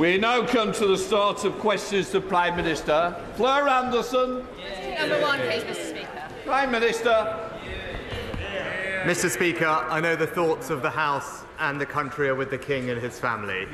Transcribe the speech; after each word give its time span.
We 0.00 0.16
now 0.16 0.46
come 0.46 0.72
to 0.72 0.86
the 0.86 0.96
start 0.96 1.44
of 1.44 1.58
questions 1.58 2.08
to 2.12 2.22
Prime 2.22 2.56
Minister. 2.56 3.14
Fleur 3.34 3.68
Anderson. 3.68 4.46
Number 4.98 5.20
one, 5.20 5.38
please, 5.40 5.62
Mr 5.64 5.90
Speaker. 5.90 6.22
Prime 6.46 6.70
Minister. 6.70 7.50
Mr 9.02 9.28
Speaker, 9.28 9.66
I 9.66 10.00
know 10.00 10.16
the 10.16 10.26
thoughts 10.26 10.70
of 10.70 10.80
the 10.80 10.88
House 10.88 11.44
and 11.58 11.78
the 11.78 11.84
country 11.84 12.30
are 12.30 12.34
with 12.34 12.48
the 12.48 12.56
King 12.56 12.88
and 12.88 12.98
his 12.98 13.20
family. 13.20 13.66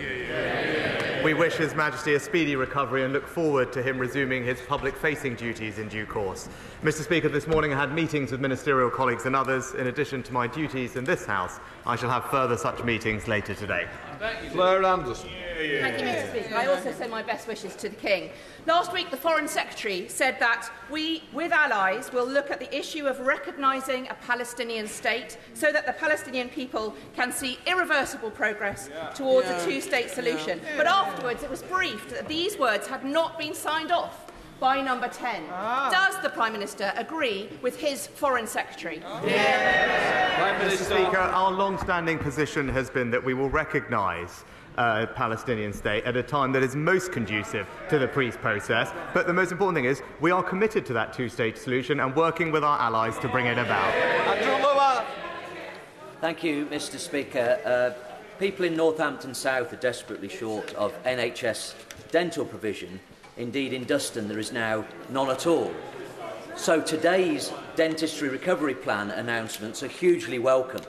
We 1.22 1.32
wish 1.32 1.54
His 1.54 1.76
Majesty 1.76 2.14
a 2.14 2.20
speedy 2.20 2.56
recovery 2.56 3.04
and 3.04 3.12
look 3.12 3.28
forward 3.28 3.72
to 3.74 3.82
him 3.82 3.96
resuming 3.96 4.44
his 4.44 4.60
public 4.62 4.96
facing 4.96 5.36
duties 5.36 5.78
in 5.78 5.88
due 5.88 6.06
course. 6.06 6.48
Mr. 6.82 7.04
Speaker, 7.04 7.28
this 7.28 7.46
morning 7.46 7.72
I 7.72 7.78
had 7.78 7.94
meetings 7.94 8.32
with 8.32 8.40
ministerial 8.40 8.90
colleagues 8.90 9.26
and 9.26 9.36
others. 9.36 9.74
In 9.74 9.86
addition 9.86 10.24
to 10.24 10.32
my 10.32 10.48
duties 10.48 10.96
in 10.96 11.04
this 11.04 11.24
House, 11.24 11.60
I 11.86 11.94
shall 11.94 12.10
have 12.10 12.24
further 12.24 12.56
such 12.56 12.82
meetings 12.82 13.28
later 13.28 13.54
today. 13.54 13.86
Fleur 14.50 14.84
Anderson. 14.84 15.30
Thank 15.56 16.00
you, 16.00 16.06
Mr 16.06 16.28
Speaker. 16.30 16.54
I 16.54 16.66
also 16.66 16.92
send 16.92 17.10
my 17.10 17.22
best 17.22 17.48
wishes 17.48 17.74
to 17.76 17.88
the 17.88 17.96
King. 17.96 18.30
Last 18.66 18.92
week, 18.92 19.10
the 19.10 19.16
Foreign 19.16 19.48
Secretary 19.48 20.06
said 20.08 20.38
that 20.38 20.70
we, 20.90 21.22
with 21.32 21.52
allies, 21.52 22.12
will 22.12 22.26
look 22.26 22.50
at 22.50 22.60
the 22.60 22.76
issue 22.76 23.06
of 23.06 23.20
recognising 23.20 24.06
a 24.08 24.14
Palestinian 24.14 24.86
state 24.86 25.38
so 25.54 25.72
that 25.72 25.86
the 25.86 25.92
Palestinian 25.94 26.48
people 26.50 26.94
can 27.14 27.32
see 27.32 27.58
irreversible 27.66 28.30
progress 28.30 28.90
towards 29.14 29.48
a 29.48 29.64
two-state 29.64 30.10
solution. 30.10 30.60
But 30.76 30.86
afterwards, 30.86 31.42
it 31.42 31.50
was 31.50 31.62
briefed 31.62 32.10
that 32.10 32.28
these 32.28 32.58
words 32.58 32.86
had 32.86 33.04
not 33.04 33.38
been 33.38 33.54
signed 33.54 33.92
off 33.92 34.26
by 34.58 34.80
number 34.80 35.08
10. 35.08 35.44
Ah. 35.50 35.90
Does 35.90 36.20
the 36.22 36.30
Prime 36.30 36.52
Minister 36.52 36.92
agree 36.96 37.48
with 37.62 37.78
his 37.78 38.06
Foreign 38.06 38.46
Secretary? 38.46 39.02
Ah. 39.04 39.22
Yes. 39.24 40.34
Prime 40.38 40.54
Mr. 40.54 40.64
Minister. 40.64 40.84
Speaker, 40.84 41.18
our 41.18 41.50
long 41.50 41.78
standing 41.78 42.18
position 42.18 42.68
has 42.68 42.90
been 42.90 43.10
that 43.10 43.22
we 43.22 43.34
will 43.34 43.50
recognise 43.50 44.44
uh, 44.78 45.06
Palestinian 45.14 45.72
state 45.72 46.04
at 46.04 46.16
a 46.16 46.22
time 46.22 46.52
that 46.52 46.62
is 46.62 46.76
most 46.76 47.12
conducive 47.12 47.66
to 47.88 47.98
the 47.98 48.08
peace 48.08 48.36
process. 48.36 48.90
But 49.14 49.26
the 49.26 49.32
most 49.32 49.52
important 49.52 49.76
thing 49.76 49.84
is 49.84 50.02
we 50.20 50.30
are 50.30 50.42
committed 50.42 50.86
to 50.86 50.92
that 50.94 51.12
two-state 51.12 51.58
solution 51.58 52.00
and 52.00 52.14
working 52.14 52.52
with 52.52 52.64
our 52.64 52.78
allies 52.78 53.18
to 53.18 53.28
bring 53.28 53.46
it 53.46 53.58
about. 53.58 53.92
Thank 56.20 56.42
you, 56.42 56.66
Mr 56.66 56.98
Speaker. 56.98 57.60
Uh, 57.64 57.90
people 58.38 58.64
in 58.64 58.76
Northampton 58.76 59.34
South 59.34 59.72
are 59.72 59.76
desperately 59.76 60.28
short 60.28 60.74
of 60.74 60.92
NHS 61.04 61.74
dental 62.10 62.44
provision. 62.44 63.00
Indeed, 63.36 63.74
in 63.74 63.84
Duston, 63.84 64.28
there 64.28 64.38
is 64.38 64.50
now 64.50 64.84
none 65.10 65.30
at 65.30 65.46
all. 65.46 65.72
So 66.56 66.80
today's 66.80 67.52
dentistry 67.76 68.30
recovery 68.30 68.74
plan 68.74 69.10
announcements 69.10 69.82
are 69.82 69.88
hugely 69.88 70.38
welcome. 70.38 70.80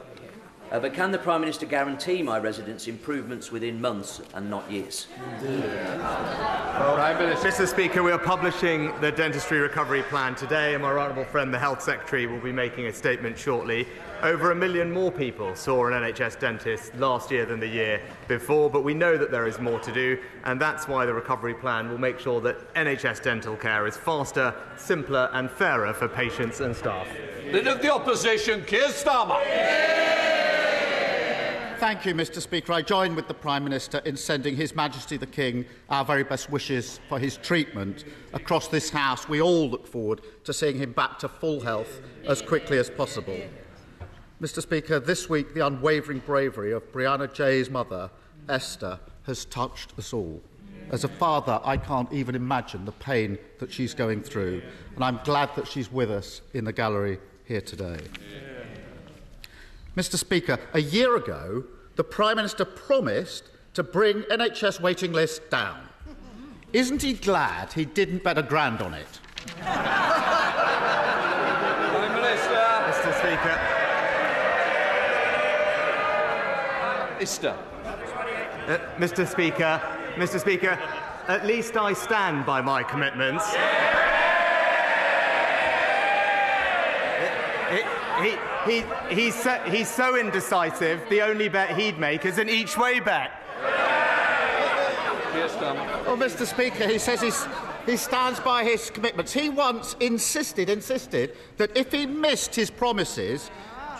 Uh, 0.69 0.79
but 0.79 0.93
can 0.93 1.11
the 1.11 1.17
Prime 1.17 1.39
Minister 1.39 1.65
guarantee 1.65 2.21
my 2.21 2.37
residents 2.37 2.87
improvements 2.87 3.51
within 3.51 3.79
months 3.79 4.21
and 4.33 4.49
not 4.49 4.69
years? 4.69 5.07
Well, 5.41 6.95
Prime 6.95 7.17
Minister. 7.17 7.47
Mr 7.47 7.67
Speaker, 7.67 8.03
we 8.03 8.11
are 8.11 8.19
publishing 8.19 8.91
the 8.99 9.11
Dentistry 9.11 9.59
Recovery 9.59 10.03
Plan 10.03 10.35
today 10.35 10.73
and 10.73 10.83
my 10.83 10.91
honourable 10.91 11.23
friend 11.23 11.53
the 11.53 11.59
Health 11.59 11.81
Secretary 11.81 12.27
will 12.27 12.41
be 12.41 12.51
making 12.51 12.87
a 12.87 12.93
statement 12.93 13.37
shortly. 13.37 13.87
Over 14.21 14.51
a 14.51 14.55
million 14.55 14.91
more 14.91 15.11
people 15.11 15.55
saw 15.55 15.87
an 15.87 15.93
NHS 15.93 16.39
dentist 16.39 16.93
last 16.95 17.31
year 17.31 17.45
than 17.45 17.61
the 17.61 17.67
year 17.67 18.01
before, 18.27 18.69
but 18.69 18.83
we 18.83 18.93
know 18.93 19.15
that 19.15 19.31
there 19.31 19.47
is 19.47 19.59
more 19.59 19.79
to 19.79 19.93
do 19.93 20.19
and 20.43 20.59
that's 20.59 20.87
why 20.87 21.05
the 21.05 21.13
recovery 21.13 21.53
plan 21.53 21.89
will 21.89 21.97
make 21.97 22.19
sure 22.19 22.41
that 22.41 22.73
NHS 22.73 23.23
dental 23.23 23.55
care 23.55 23.87
is 23.87 23.95
faster, 23.95 24.53
simpler 24.75 25.29
and 25.31 25.49
fairer 25.49 25.93
for 25.93 26.09
patients 26.09 26.59
and 26.59 26.75
staff. 26.75 27.07
Leader 27.53 27.69
of 27.69 27.81
the 27.81 27.93
Opposition, 27.93 28.65
Keir 28.65 28.89
Starmer. 28.89 29.39
Yeah! 29.45 30.36
Thank 31.79 32.07
you, 32.07 32.15
Mr. 32.15 32.41
Speaker. 32.41 32.73
I 32.73 32.81
join 32.81 33.13
with 33.13 33.27
the 33.27 33.35
Prime 33.35 33.63
Minister 33.63 33.99
in 33.99 34.17
sending 34.17 34.55
His 34.55 34.73
Majesty 34.75 35.15
the 35.15 35.27
King 35.27 35.63
our 35.91 36.03
very 36.03 36.23
best 36.23 36.49
wishes 36.49 36.99
for 37.07 37.19
his 37.19 37.37
treatment. 37.37 38.03
Across 38.33 38.69
this 38.69 38.89
House, 38.89 39.29
we 39.29 39.43
all 39.43 39.69
look 39.69 39.85
forward 39.85 40.21
to 40.45 40.53
seeing 40.53 40.75
him 40.75 40.91
back 40.91 41.19
to 41.19 41.29
full 41.29 41.61
health 41.61 42.01
as 42.27 42.41
quickly 42.41 42.79
as 42.79 42.89
possible. 42.89 43.39
Mr. 44.41 44.59
Speaker, 44.59 44.99
this 44.99 45.29
week 45.29 45.53
the 45.53 45.67
unwavering 45.67 46.23
bravery 46.25 46.71
of 46.71 46.91
Brianna 46.91 47.31
Ghey's 47.31 47.69
mother, 47.69 48.09
Esther, 48.49 48.99
has 49.27 49.45
touched 49.45 49.93
us 49.99 50.13
all. 50.13 50.41
As 50.89 51.03
a 51.03 51.07
father, 51.07 51.61
I 51.63 51.77
can't 51.77 52.11
even 52.11 52.33
imagine 52.33 52.85
the 52.85 52.91
pain 52.93 53.37
that 53.59 53.71
she's 53.71 53.93
going 53.93 54.23
through, 54.23 54.63
and 54.95 55.03
I'm 55.03 55.19
glad 55.23 55.55
that 55.55 55.67
she's 55.67 55.91
with 55.91 56.09
us 56.09 56.41
in 56.55 56.65
the 56.65 56.73
gallery 56.73 57.19
here 57.45 57.61
today. 57.61 57.99
Mr. 59.97 60.15
Speaker, 60.15 60.59
a 60.73 60.79
year 60.79 61.15
ago, 61.15 61.63
the 61.97 62.03
Prime 62.03 62.37
Minister 62.37 62.63
promised 62.63 63.49
to 63.73 63.83
bring 63.83 64.21
NHS 64.23 64.79
waiting 64.79 65.11
lists 65.11 65.41
down. 65.49 65.79
Isn't 66.71 67.01
he 67.01 67.13
glad 67.13 67.73
he 67.73 67.85
didn't 67.85 68.23
bet 68.23 68.37
a 68.37 68.43
grand 68.43 68.81
on 68.81 68.93
it? 68.93 69.19
Prime 69.59 69.83
Minister. 72.15 72.53
Mr. 72.87 73.13
Speaker, 73.19 73.59
Minister. 77.15 77.57
uh, 78.67 78.77
Mr. 78.97 79.27
Speaker, 79.27 79.81
Mr. 80.15 80.39
Speaker, 80.39 80.79
at 81.27 81.45
least 81.45 81.75
I 81.77 81.93
stand 81.93 82.45
by 82.45 82.61
my 82.61 82.83
commitments. 82.83 83.45
He, 87.71 87.81
he, 88.23 88.37
he, 88.67 88.83
he's, 89.09 89.35
so, 89.35 89.59
he's 89.69 89.89
so 89.89 90.17
indecisive, 90.17 91.01
the 91.09 91.21
only 91.21 91.49
bet 91.49 91.77
he'd 91.77 91.97
make 91.97 92.25
is 92.25 92.37
an 92.37 92.49
each 92.49 92.77
way 92.77 92.99
bet. 92.99 93.31
Keir 95.31 95.47
Starmer. 95.47 96.03
Oh, 96.05 96.17
Mr. 96.17 96.45
Speaker, 96.45 96.87
he 96.87 96.97
says 96.97 97.21
he's, 97.21 97.45
he 97.85 97.97
stands 97.97 98.39
by 98.39 98.63
his 98.63 98.89
commitments. 98.89 99.33
He 99.33 99.49
once 99.49 99.95
insisted, 99.99 100.69
insisted 100.69 101.35
that 101.57 101.75
if 101.77 101.91
he 101.91 102.05
missed 102.05 102.55
his 102.55 102.69
promises, 102.69 103.51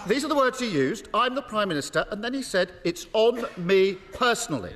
these 0.08 0.24
are 0.24 0.30
the 0.30 0.36
words 0.36 0.60
he 0.60 0.68
used 0.68 1.10
I'm 1.14 1.36
the 1.36 1.42
Prime 1.42 1.68
Minister, 1.68 2.06
and 2.12 2.24
then 2.24 2.34
he 2.34 2.42
said, 2.42 2.72
It's 2.84 3.08
on 3.14 3.46
me 3.58 3.96
personally. 4.14 4.74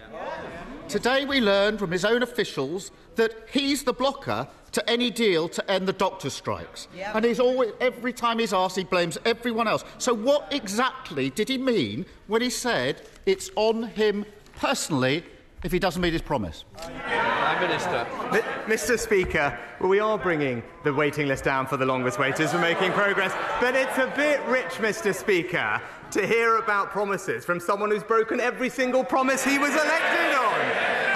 Today 0.87 1.25
we 1.25 1.39
learned 1.39 1.79
from 1.79 1.91
his 1.91 2.03
own 2.03 2.21
officials 2.21 2.91
that 3.15 3.33
he's 3.51 3.83
the 3.83 3.93
blocker 3.93 4.47
to 4.71 4.89
any 4.89 5.09
deal 5.09 5.49
to 5.49 5.71
end 5.71 5.87
the 5.87 5.93
doctor 5.93 6.29
strikes. 6.29 6.87
And 7.13 7.25
he's 7.25 7.39
always, 7.39 7.71
every 7.79 8.13
time 8.13 8.39
he's 8.39 8.53
asked, 8.53 8.75
he 8.77 8.83
blames 8.83 9.17
everyone 9.25 9.67
else. 9.67 9.83
So, 9.97 10.13
what 10.13 10.51
exactly 10.53 11.29
did 11.29 11.49
he 11.49 11.57
mean 11.57 12.05
when 12.27 12.41
he 12.41 12.49
said 12.49 13.01
it's 13.25 13.49
on 13.55 13.83
him 13.83 14.25
personally 14.57 15.23
if 15.63 15.71
he 15.71 15.79
doesn't 15.79 16.01
meet 16.01 16.13
his 16.13 16.21
promise? 16.21 16.63
Prime 16.77 17.61
Minister. 17.61 18.07
Mi- 18.31 18.73
Mr. 18.75 18.97
Speaker, 18.97 19.57
well, 19.79 19.89
we 19.89 19.99
are 19.99 20.17
bringing 20.17 20.63
the 20.83 20.93
waiting 20.93 21.27
list 21.27 21.43
down 21.43 21.67
for 21.67 21.77
the 21.77 21.85
longest 21.85 22.17
waiters. 22.17 22.53
We're 22.53 22.61
making 22.61 22.93
progress. 22.93 23.33
But 23.59 23.75
it's 23.75 23.97
a 23.97 24.11
bit 24.15 24.41
rich, 24.47 24.73
Mr. 24.79 25.13
Speaker, 25.13 25.81
to 26.11 26.25
hear 26.25 26.57
about 26.57 26.91
promises 26.91 27.43
from 27.45 27.59
someone 27.59 27.91
who's 27.91 28.03
broken 28.03 28.39
every 28.39 28.69
single 28.69 29.03
promise 29.03 29.43
he 29.43 29.59
was 29.59 29.71
elected 29.71 30.35
on. 30.35 30.59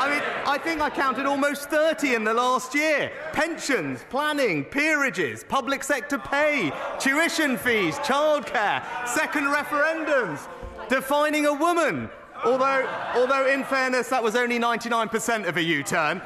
I 0.01 0.09
mean, 0.09 0.21
I 0.47 0.59
think 0.59 0.79
I 0.79 0.91
counted 0.91 1.25
almost 1.25 1.71
30 1.71 2.13
in 2.13 2.23
the 2.23 2.33
last 2.33 2.75
year. 2.75 3.11
Pensions, 3.33 4.05
planning, 4.09 4.63
peerages, 4.63 5.43
public 5.43 5.83
sector 5.83 6.19
pay, 6.19 6.71
tuition 6.99 7.57
fees, 7.57 7.95
childcare, 7.99 8.85
second 9.07 9.45
referendums, 9.45 10.47
defining 10.87 11.47
a 11.47 11.53
woman. 11.53 12.09
Although, 12.43 12.87
although 13.15 13.47
in 13.47 13.63
fairness, 13.63 14.09
that 14.09 14.21
was 14.21 14.35
only 14.35 14.59
99% 14.59 15.47
of 15.47 15.57
a 15.57 15.63
U-turn. 15.63 16.21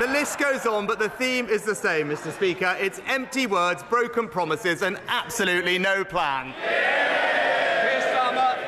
The, 0.00 0.06
list 0.08 0.38
goes 0.38 0.66
on, 0.66 0.86
but 0.86 0.98
the 0.98 1.10
theme 1.10 1.46
is 1.46 1.62
the 1.62 1.74
same, 1.74 2.08
Mr. 2.08 2.32
Speaker. 2.32 2.76
It's 2.80 3.00
empty 3.06 3.46
words, 3.46 3.84
broken 3.84 4.26
promises, 4.26 4.82
and 4.82 4.98
absolutely 5.06 5.78
no 5.78 6.02
plan. 6.04 6.54
Keir 6.54 8.00
Starmer. 8.00 8.60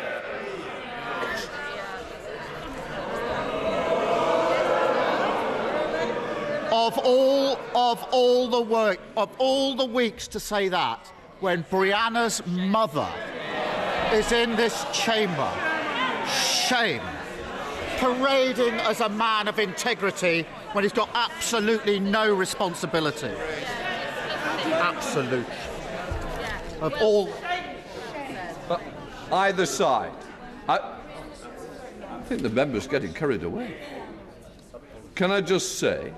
Of 6.83 6.99
all 6.99 7.61
of 7.77 8.05
all 8.11 8.49
the 8.49 8.61
work 8.61 8.99
of 9.17 9.31
all 9.39 9.77
the 9.77 9.85
weeks 9.85 10.27
to 10.27 10.41
say 10.41 10.69
that, 10.69 11.13
when 11.39 11.63
Brianna's 11.63 12.45
mother 12.45 13.09
is 14.13 14.33
in 14.33 14.57
this 14.57 14.85
chamber, 14.93 15.49
shame. 16.27 17.01
Parading 17.99 18.75
as 18.81 19.01
a 19.01 19.09
man 19.09 19.47
of 19.47 19.61
integrity 19.61 20.45
when 20.73 20.83
he's 20.83 20.93
got 20.93 21.09
absolutely 21.15 22.01
no 22.01 22.35
responsibility. 22.35 23.31
Absolute. 24.65 25.47
Of 26.81 26.95
all 27.01 27.33
Either 29.31 29.67
side. 29.67 30.11
I, 30.69 30.79
I 30.79 32.21
think 32.23 32.43
the 32.43 32.51
member's 32.51 32.89
getting 32.89 33.13
carried 33.15 33.45
away. 33.45 33.77
Can 35.15 35.31
I 35.31 35.41
just 35.43 35.79
say 35.79 36.13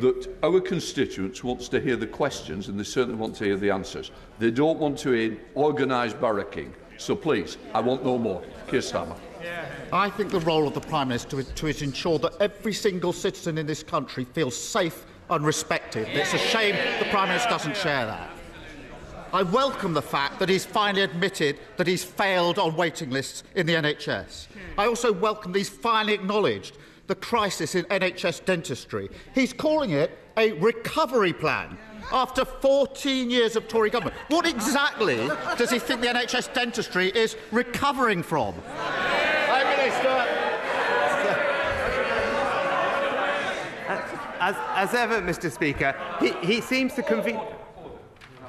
that 0.00 0.28
our 0.42 0.60
constituents 0.60 1.42
wants 1.42 1.68
to 1.68 1.80
hear 1.80 1.96
the 1.96 2.06
questions 2.06 2.68
and 2.68 2.78
they 2.78 2.84
certainly 2.84 3.18
want 3.18 3.34
to 3.36 3.44
hear 3.44 3.56
the 3.56 3.70
answers. 3.70 4.10
They 4.38 4.50
don't 4.50 4.78
want 4.78 4.98
to 5.00 5.10
hear 5.12 5.38
organised 5.56 6.20
barracking. 6.20 6.72
So 6.96 7.14
please, 7.14 7.58
I 7.74 7.80
want 7.80 8.04
no 8.04 8.18
more. 8.18 8.42
Keir 8.66 8.80
Starmer. 8.80 9.16
I 9.92 10.10
think 10.10 10.30
the 10.30 10.40
role 10.40 10.66
of 10.66 10.74
the 10.74 10.80
Prime 10.80 11.08
Minister 11.08 11.40
is 11.40 11.48
to 11.48 11.66
ensure 11.66 12.18
that 12.18 12.32
every 12.40 12.74
single 12.74 13.12
citizen 13.12 13.56
in 13.56 13.66
this 13.66 13.82
country 13.82 14.24
feels 14.24 14.56
safe 14.56 15.06
and 15.30 15.44
respected. 15.44 16.08
It's 16.08 16.34
a 16.34 16.38
shame 16.38 16.76
the 16.98 17.06
Prime 17.06 17.28
Minister 17.28 17.48
doesn't 17.48 17.76
share 17.76 18.06
that. 18.06 18.30
I 19.32 19.42
welcome 19.42 19.92
the 19.92 20.02
fact 20.02 20.38
that 20.38 20.48
he's 20.48 20.64
finally 20.64 21.02
admitted 21.02 21.58
that 21.76 21.86
he's 21.86 22.02
failed 22.02 22.58
on 22.58 22.74
waiting 22.76 23.10
lists 23.10 23.44
in 23.54 23.66
the 23.66 23.74
NHS. 23.74 24.48
I 24.78 24.86
also 24.86 25.12
welcome 25.12 25.52
that 25.52 25.58
he's 25.58 25.68
finally 25.68 26.14
acknowledged 26.14 26.78
the 27.08 27.16
crisis 27.16 27.74
in 27.74 27.84
NHS 27.86 28.44
dentistry. 28.44 29.08
He's 29.34 29.52
calling 29.52 29.90
it 29.90 30.16
a 30.36 30.52
recovery 30.52 31.32
plan 31.32 31.76
after 32.12 32.44
14 32.44 33.30
years 33.30 33.56
of 33.56 33.66
Tory 33.66 33.90
government. 33.90 34.16
What 34.28 34.46
exactly 34.46 35.28
does 35.56 35.70
he 35.70 35.78
think 35.78 36.00
the 36.00 36.06
NHS 36.06 36.54
dentistry 36.54 37.08
is 37.08 37.36
recovering 37.50 38.22
from? 38.22 38.54
Prime 38.54 39.66
Minister. 39.76 40.34
As, 44.40 44.54
as 44.76 44.94
ever, 44.94 45.20
Mr. 45.20 45.50
Speaker, 45.50 45.96
he, 46.20 46.32
he 46.46 46.60
seems 46.60 46.94
to 46.94 47.02
convene. 47.02 47.40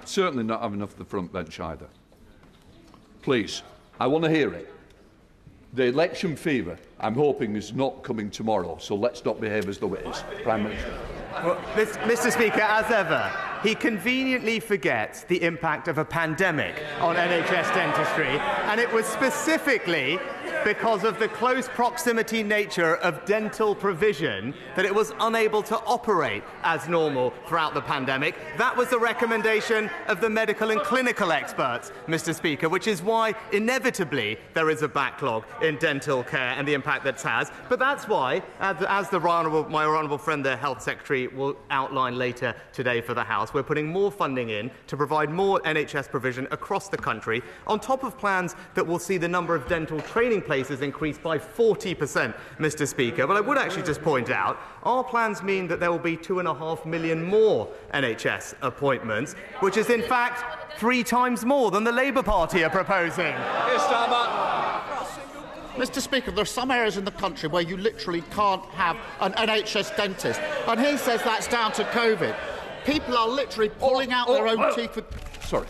Certainly 0.06 0.44
not 0.44 0.62
having 0.62 0.78
enough 0.78 0.92
of 0.92 1.00
the 1.00 1.06
front 1.06 1.34
bench 1.34 1.60
either. 1.60 1.88
Please, 3.22 3.64
I 4.00 4.06
want 4.08 4.24
to 4.26 4.30
hear 4.30 4.54
it. 4.54 4.72
The 5.74 5.84
election 5.84 6.36
fever, 6.36 6.80
I'm 7.00 7.14
hoping, 7.14 7.56
is 7.56 7.74
not 7.74 8.02
coming 8.02 8.32
tomorrow, 8.32 8.78
so 8.80 8.96
let's 8.96 9.24
not 9.24 9.40
behave 9.40 9.70
as 9.70 9.78
though 9.78 9.94
it 9.94 10.06
is. 10.08 10.24
Prime 10.42 10.64
Minister. 10.64 10.98
Well, 11.32 11.58
Mr 11.76 12.32
Speaker, 12.32 12.62
as 12.62 12.90
ever, 12.90 13.32
he 13.62 13.76
conveniently 13.76 14.60
forgets 14.60 15.26
the 15.26 15.44
impact 15.44 15.88
of 15.88 16.00
a 16.00 16.06
pandemic 16.06 16.76
on 17.00 17.16
NHS 17.16 17.72
dentistry, 17.76 18.40
and 18.66 18.80
it 18.80 18.92
was 18.92 19.06
specifically 19.06 20.18
because 20.64 21.04
of 21.04 21.20
the 21.20 21.28
close 21.28 21.68
proximity 21.70 22.44
nature 22.44 22.96
of 22.98 23.24
dental 23.26 23.74
provision 23.74 24.54
that 24.76 24.86
it 24.86 24.94
was 24.94 25.14
unable 25.20 25.64
to 25.64 25.78
operate 25.82 26.44
as 26.64 26.88
normal 26.88 27.34
throughout 27.48 27.74
the 27.74 27.82
pandemic. 27.82 28.36
That 28.58 28.76
was 28.76 28.90
the 28.90 29.00
recommendation 29.00 29.90
of 30.08 30.22
the 30.22 30.30
medical 30.30 30.72
and 30.72 30.82
clinical 30.82 31.32
experts, 31.32 31.92
Mr. 32.08 32.34
Speaker, 32.34 32.68
which 32.70 32.88
is 32.88 33.02
why 33.02 33.34
inevitably 33.52 34.38
there 34.54 34.70
is 34.70 34.82
a 34.82 34.88
backlog 34.88 35.46
in 35.62 35.78
dental 35.78 36.24
care 36.24 36.56
and 36.58 36.68
the 36.68 36.74
impact 36.74 37.04
that 37.06 37.20
has. 37.22 37.52
But 37.68 37.80
that's 37.80 38.08
why, 38.08 38.42
as, 38.60 39.10
the 39.10 39.20
honourable, 39.20 39.70
my 39.70 39.86
honourable 39.86 40.18
friend, 40.18 40.44
the 40.44 40.56
Health 40.56 40.82
Secretary, 40.82 41.28
will 41.28 41.58
outline 41.70 42.18
later 42.18 42.56
today 42.74 43.02
for 43.02 43.14
the 43.14 43.24
House, 43.24 43.54
we're 43.54 43.64
putting 43.64 43.88
more 43.88 44.12
funding 44.12 44.50
in 44.50 44.72
to 44.88 44.98
provide 44.98 45.30
more 45.30 45.60
NHS 45.62 46.10
provision 46.10 46.48
across 46.52 46.90
the 46.90 46.98
country, 46.98 47.42
on 47.68 47.80
top 47.80 48.04
of 48.04 48.18
plans 48.18 48.56
that 48.76 48.86
will 48.86 49.00
see 49.00 49.18
the 49.18 49.28
number 49.28 49.56
of 49.56 49.68
dental 49.68 50.00
training 50.02 50.42
places 50.50 50.82
increased 50.82 51.22
by 51.22 51.38
40%, 51.38 52.34
Mr. 52.58 52.88
Speaker. 52.88 53.28
But 53.28 53.38
I 53.38 53.40
would 53.40 53.60
actually 53.60 53.84
just 53.84 54.02
point 54.02 54.32
out 54.32 54.58
our 54.82 55.04
plans 55.04 55.44
mean 55.44 55.68
that 55.68 55.80
there 55.80 55.92
will 55.92 56.00
be 56.00 56.18
two 56.18 56.40
and 56.40 56.48
a 56.48 56.54
half 56.56 56.88
million 56.88 57.24
more 57.24 57.68
NHS 57.94 58.56
appointments, 58.64 59.36
which 59.60 59.78
is 59.78 59.92
in 59.92 60.02
fact 60.02 60.80
three 60.80 61.04
times 61.04 61.46
more 61.46 61.70
than 61.70 61.84
the 61.84 61.92
Labour 61.92 62.24
Party 62.24 62.64
are 62.64 62.70
proposing. 62.72 63.36
Mr. 65.76 66.02
Speaker, 66.02 66.32
there 66.32 66.42
are 66.42 66.56
some 66.62 66.72
areas 66.72 66.98
in 66.98 67.06
the 67.06 67.12
country 67.12 67.48
where 67.48 67.62
you 67.62 67.78
literally 67.78 68.24
can't 68.32 68.66
have 68.72 68.98
an 69.22 69.34
NHS 69.34 69.96
dentist, 69.96 70.42
and 70.68 70.80
he 70.80 70.98
says 70.98 71.22
that's 71.22 71.48
down 71.48 71.74
to 71.74 71.84
COVID. 71.84 72.36
People 72.86 73.16
are 73.16 73.28
literally 73.28 73.70
pulling 73.70 74.12
out 74.12 74.28
their 74.28 74.48
own 74.48 74.74
teeth. 74.74 74.96
With... 74.96 75.06
Sorry. 75.46 75.68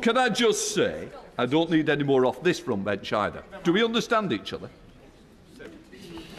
Can 0.00 0.16
I 0.18 0.28
just 0.28 0.74
say, 0.74 1.08
I 1.38 1.46
don't 1.46 1.70
need 1.70 1.88
any 1.88 2.04
more 2.04 2.24
off 2.24 2.42
this 2.42 2.58
front 2.58 2.84
bench 2.84 3.12
either. 3.12 3.42
Do 3.62 3.72
we 3.72 3.84
understand 3.84 4.32
each 4.32 4.52
other? 4.52 4.70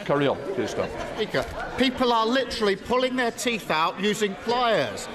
Carry 0.04 0.26
on, 0.26 0.38
please, 0.54 0.70
Speaker, 0.70 1.44
people 1.76 2.12
are 2.12 2.26
literally 2.26 2.76
pulling 2.76 3.16
their 3.16 3.30
teeth 3.30 3.70
out 3.70 4.00
using 4.00 4.34
pliers. 4.36 5.08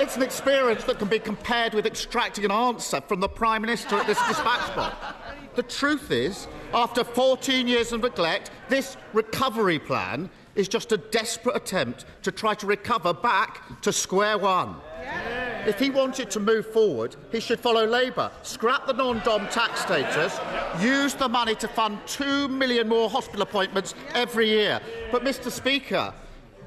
It's 0.00 0.16
an 0.16 0.22
experience 0.22 0.84
that 0.84 0.98
can 0.98 1.08
be 1.08 1.18
compared 1.18 1.72
with 1.72 1.86
extracting 1.86 2.44
an 2.44 2.50
answer 2.50 3.00
from 3.00 3.20
the 3.20 3.28
Prime 3.28 3.62
Minister 3.62 3.96
at 3.96 4.06
this 4.06 4.18
dispatch 4.26 4.74
box. 4.74 4.96
The 5.54 5.62
truth 5.62 6.10
is, 6.10 6.46
after 6.74 7.04
14 7.04 7.66
years 7.66 7.92
of 7.92 8.02
neglect, 8.02 8.50
this 8.68 8.96
recovery 9.12 9.78
plan 9.78 10.28
is 10.58 10.68
just 10.68 10.90
a 10.90 10.96
desperate 10.96 11.56
attempt 11.56 12.04
to 12.22 12.32
try 12.32 12.52
to 12.52 12.66
recover 12.66 13.14
back 13.14 13.80
to 13.80 13.92
square 13.92 14.36
one. 14.36 14.74
Yeah. 15.00 15.66
If 15.68 15.78
he 15.78 15.88
wanted 15.88 16.30
to 16.30 16.40
move 16.40 16.66
forward, 16.66 17.14
he 17.30 17.40
should 17.40 17.60
follow 17.60 17.86
Labour, 17.86 18.30
scrap 18.42 18.86
the 18.86 18.92
non 18.92 19.20
dom 19.20 19.46
tax 19.48 19.80
status, 19.82 20.38
use 20.82 21.14
the 21.14 21.28
money 21.28 21.54
to 21.56 21.68
fund 21.68 21.98
two 22.06 22.48
million 22.48 22.88
more 22.88 23.08
hospital 23.08 23.42
appointments 23.42 23.94
every 24.14 24.48
year. 24.48 24.80
But, 25.12 25.22
Mr. 25.22 25.50
Speaker, 25.50 26.12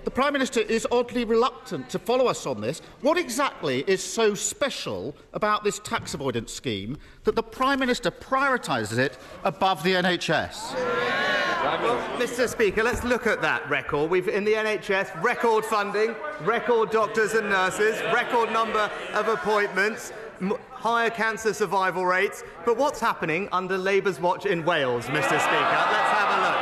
the 0.04 0.12
Prime 0.12 0.34
Minister 0.34 0.62
is 0.62 0.88
oddly 0.92 1.26
reluctant 1.26 1.90
to 1.90 2.00
follow 2.00 2.28
us 2.28 2.46
on 2.46 2.62
this. 2.62 2.82
What 3.02 3.18
exactly 3.18 3.84
is 3.88 4.04
so 4.04 4.34
special 4.34 5.16
about 5.34 5.64
this 5.64 5.80
tax 5.80 6.14
avoidance 6.14 6.52
scheme 6.54 6.98
that 7.24 7.36
the 7.36 7.44
Prime 7.44 7.80
Minister 7.80 8.12
prioritises 8.12 8.98
it 8.98 9.18
above 9.44 9.84
the 9.84 9.94
NHS? 9.94 10.76
Well, 11.62 12.20
Mr. 12.20 12.50
Speaker, 12.50 12.84
let's 12.84 13.04
look 13.04 13.28
at 13.28 13.42
that 13.44 13.70
record. 13.70 14.10
We've 14.10 14.28
in 14.28 14.44
the 14.44 14.54
NHS 14.54 15.22
record 15.22 15.64
funding, 15.64 16.16
record 16.42 16.90
doctors 16.90 17.34
and 17.34 17.50
nurses, 17.50 18.02
record 18.14 18.52
number 18.52 18.90
of 19.14 19.28
appointments, 19.28 20.12
higher 20.72 21.12
cancer 21.12 21.54
survival 21.54 22.06
rates. 22.06 22.44
But 22.66 22.78
what's 22.78 23.00
happening 23.00 23.48
under 23.52 23.78
Labour's 23.78 24.20
watch 24.20 24.48
in 24.48 24.66
Wales, 24.66 25.06
Mr. 25.06 25.40
Speaker? 25.40 25.86
Let's 25.92 26.12
have 26.18 26.30
a 26.38 26.42
look. 26.42 26.58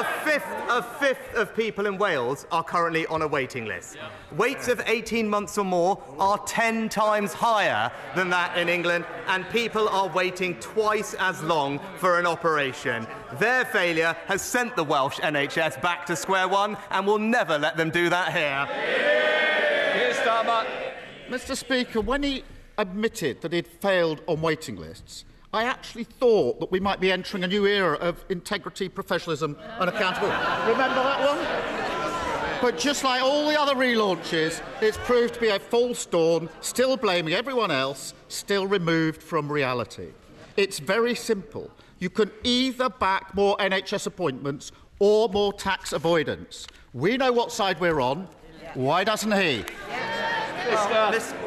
A 0.00 0.04
fifth, 0.24 0.59
a 0.70 0.80
fifth 0.80 1.34
of 1.34 1.52
people 1.56 1.86
in 1.86 1.98
Wales 1.98 2.46
are 2.52 2.62
currently 2.62 3.04
on 3.06 3.22
a 3.22 3.26
waiting 3.26 3.64
list. 3.64 3.96
Waits 4.36 4.68
of 4.68 4.80
18 4.86 5.28
months 5.28 5.58
or 5.58 5.64
more 5.64 6.00
are 6.16 6.38
10 6.46 6.88
times 6.88 7.32
higher 7.32 7.90
than 8.14 8.30
that 8.30 8.56
in 8.56 8.68
England, 8.68 9.04
and 9.26 9.48
people 9.50 9.88
are 9.88 10.08
waiting 10.08 10.54
twice 10.60 11.14
as 11.14 11.42
long 11.42 11.80
for 11.96 12.20
an 12.20 12.26
operation. 12.26 13.04
Their 13.40 13.64
failure 13.64 14.16
has 14.26 14.42
sent 14.42 14.76
the 14.76 14.84
Welsh 14.84 15.18
NHS 15.18 15.82
back 15.82 16.06
to 16.06 16.14
square 16.14 16.46
one, 16.46 16.76
and 16.90 17.04
we'll 17.04 17.18
never 17.18 17.58
let 17.58 17.76
them 17.76 17.90
do 17.90 18.08
that 18.08 18.32
here. 18.32 18.68
Keir 19.92 20.14
Starmer. 20.14 20.66
Mr. 21.28 21.56
Speaker, 21.56 22.00
when 22.00 22.22
he 22.22 22.44
admitted 22.78 23.40
that 23.40 23.52
he'd 23.52 23.66
failed 23.66 24.20
on 24.28 24.40
waiting 24.40 24.76
lists, 24.76 25.24
I 25.52 25.64
actually 25.64 26.04
thought 26.04 26.60
that 26.60 26.70
we 26.70 26.78
might 26.78 27.00
be 27.00 27.10
entering 27.10 27.42
a 27.42 27.48
new 27.48 27.66
era 27.66 27.96
of 27.96 28.24
integrity, 28.28 28.88
professionalism, 28.88 29.56
and 29.80 29.90
accountability. 29.90 30.38
Remember 30.70 31.02
that 31.02 31.20
one? 31.20 32.60
But 32.60 32.78
just 32.78 33.02
like 33.02 33.20
all 33.22 33.48
the 33.48 33.58
other 33.58 33.74
relaunches, 33.74 34.62
it's 34.80 34.98
proved 34.98 35.34
to 35.34 35.40
be 35.40 35.48
a 35.48 35.58
false 35.58 36.06
dawn, 36.06 36.48
still 36.60 36.96
blaming 36.96 37.34
everyone 37.34 37.70
else, 37.70 38.14
still 38.28 38.66
removed 38.66 39.22
from 39.22 39.50
reality. 39.50 40.08
It's 40.56 40.78
very 40.78 41.14
simple. 41.14 41.70
You 41.98 42.10
can 42.10 42.30
either 42.44 42.88
back 42.88 43.34
more 43.34 43.56
NHS 43.56 44.06
appointments 44.06 44.72
or 45.00 45.28
more 45.30 45.52
tax 45.52 45.92
avoidance. 45.92 46.66
We 46.92 47.16
know 47.16 47.32
what 47.32 47.50
side 47.50 47.80
we're 47.80 48.00
on. 48.00 48.28
Why 48.74 49.02
doesn't 49.02 49.32
he? 49.32 49.64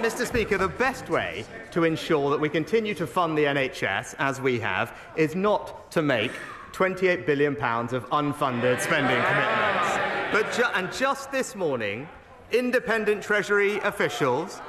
Mr. 0.02 0.26
Speaker, 0.26 0.58
the 0.58 0.68
best 0.68 1.10
way 1.10 1.46
to 1.72 1.84
ensure 1.84 2.30
that 2.32 2.40
we 2.40 2.50
continue 2.50 2.94
to 2.96 3.08
fund 3.08 3.38
the 3.38 3.46
NHS, 3.46 4.16
as 4.20 4.42
we 4.42 4.60
have, 4.60 4.98
is 5.16 5.36
not 5.36 5.92
to 5.92 6.02
make 6.02 6.32
£28 6.74 7.26
billion 7.26 7.56
of 7.56 8.10
unfunded 8.10 8.80
spending 8.82 9.22
commitments. 9.24 9.98
But 10.32 10.52
ju- 10.54 10.72
and 10.74 10.92
just 10.92 11.32
this 11.32 11.56
morning, 11.56 12.08
independent 12.52 13.24
Treasury 13.24 13.78
officials 13.80 14.60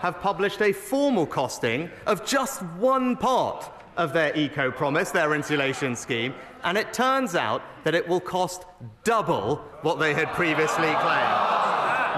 have 0.00 0.20
published 0.20 0.62
a 0.62 0.72
formal 0.72 1.26
costing 1.26 1.90
of 2.06 2.24
just 2.24 2.62
one 2.78 3.16
part 3.16 3.70
of 3.96 4.12
their 4.12 4.34
eco 4.36 4.70
promise, 4.70 5.10
their 5.10 5.34
insulation 5.34 5.94
scheme, 5.94 6.34
and 6.64 6.78
it 6.78 6.92
turns 6.92 7.34
out 7.34 7.62
that 7.84 7.94
it 7.94 8.06
will 8.06 8.20
cost 8.20 8.64
double 9.04 9.56
what 9.82 9.98
they 9.98 10.14
had 10.14 10.28
previously 10.28 10.92
claimed. 11.00 11.59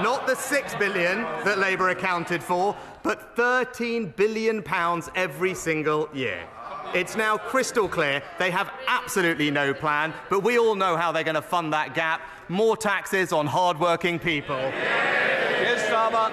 Not 0.03 0.27
the 0.27 0.35
six 0.35 0.75
billion 0.75 1.23
that 1.45 1.59
Labour 1.59 1.91
accounted 1.91 2.43
for, 2.43 2.77
but 3.05 3.37
13 3.37 4.13
billion 4.17 4.61
pounds 4.61 5.09
every 5.15 5.55
single 5.55 6.09
year. 6.13 6.43
It's 6.93 7.15
now 7.15 7.39
crystal 7.39 7.89
clear 7.89 8.21
they 8.41 8.51
have 8.51 8.73
absolutely 8.89 9.51
no 9.53 9.73
plan, 9.73 10.13
but 10.29 10.41
we 10.41 10.59
all 10.59 10.75
know 10.75 10.97
how 10.97 11.13
they're 11.13 11.23
going 11.23 11.37
to 11.37 11.43
fund 11.43 11.73
that 11.73 11.95
gap. 11.95 12.21
More 12.49 12.77
taxes 12.77 13.33
on 13.33 13.47
hard-working 13.47 14.19
people. 14.19 14.59
Keir 14.59 15.77
Starmer. 15.89 16.33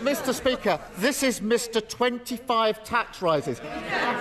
Mr. 0.00 0.34
Speaker, 0.34 0.80
this 0.98 1.22
is 1.22 1.38
Mr. 1.38 1.86
25 1.86 2.82
tax 2.82 3.22
rises. 3.22 3.60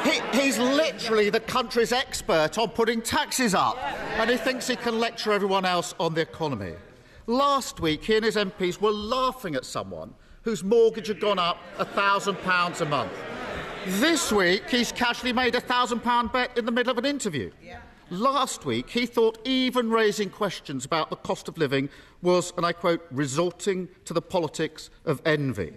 He, 0.04 0.22
he's 0.40 0.60
literally 0.60 1.32
the 1.32 1.40
country's 1.40 1.92
expert 1.92 2.60
on 2.60 2.70
putting 2.70 3.02
taxes 3.02 3.56
up, 3.56 3.78
and 4.20 4.30
he 4.30 4.38
thinks 4.38 4.68
he 4.68 4.76
can 4.76 5.00
lecture 5.00 5.32
everyone 5.32 5.66
else 5.66 5.96
on 6.00 6.14
the 6.14 6.22
economy. 6.22 6.76
Last 7.30 7.82
week, 7.82 8.06
he 8.06 8.16
and 8.16 8.24
his 8.24 8.38
MPs 8.38 8.80
were 8.80 8.92
laughing 8.92 9.56
at 9.56 9.66
someone 9.66 10.14
whose 10.44 10.64
mortgage 10.64 11.08
had 11.08 11.20
gone 11.20 11.38
up 11.38 11.58
£1,000 11.78 12.80
a 12.80 12.86
month. 12.86 13.12
This 13.86 14.32
week, 14.32 14.70
he's 14.70 14.94
casually 14.94 15.34
made 15.34 15.54
a 15.54 15.60
thousand 15.60 16.00
pound 16.00 16.32
bet 16.32 16.58
in 16.58 16.66
the 16.66 16.72
middle 16.72 16.90
of 16.90 16.98
an 16.98 17.06
interview. 17.06 17.52
Yeah. 17.62 17.82
Last 18.10 18.66
week, 18.66 18.90
he 18.90 19.06
thought 19.06 19.40
even 19.44 19.90
raising 19.90 20.30
questions 20.30 20.86
about 20.86 21.10
the 21.10 21.18
cost 21.18 21.50
of 21.50 21.58
living 21.58 21.90
was, 22.22 22.54
and 22.56 22.66
I 22.66 22.72
quote, 22.72 23.06
resorting 23.12 23.90
to 24.06 24.14
the 24.14 24.22
politics 24.22 24.90
of 25.04 25.22
envy. 25.26 25.74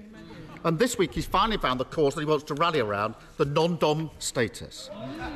And 0.64 0.78
this 0.78 0.98
week 0.98 1.14
he's 1.14 1.26
finally 1.26 1.56
found 1.56 1.80
the 1.80 1.84
cause 1.84 2.14
that 2.14 2.20
he 2.20 2.26
wants 2.26 2.44
to 2.44 2.54
rally 2.54 2.80
around 2.80 3.14
the 3.38 3.44
non 3.44 3.76
dom 3.76 4.10
status. 4.18 4.90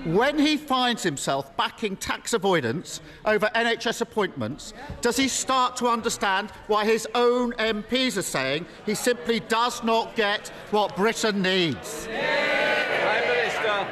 When 0.05 0.39
he 0.39 0.57
finds 0.57 1.03
himself 1.03 1.57
backing 1.57 1.97
tax 1.97 2.33
avoidance 2.33 3.01
over 3.25 3.47
NHS 3.55 4.03
appointments, 4.03 4.75
does 5.01 5.17
he 5.17 5.29
start 5.29 5.77
to 5.77 5.89
understand 5.89 6.51
why 6.67 6.85
his 6.85 7.09
own 7.15 7.53
MPs 7.53 8.19
are 8.19 8.23
saying 8.23 8.67
he 8.85 8.95
simply 8.95 9.41
does 9.41 9.83
not 9.83 10.15
get 10.15 10.49
what 10.71 10.95
Britain 10.97 11.41
needs? 11.41 12.07
Prime 12.07 13.29
Minister. 13.29 13.89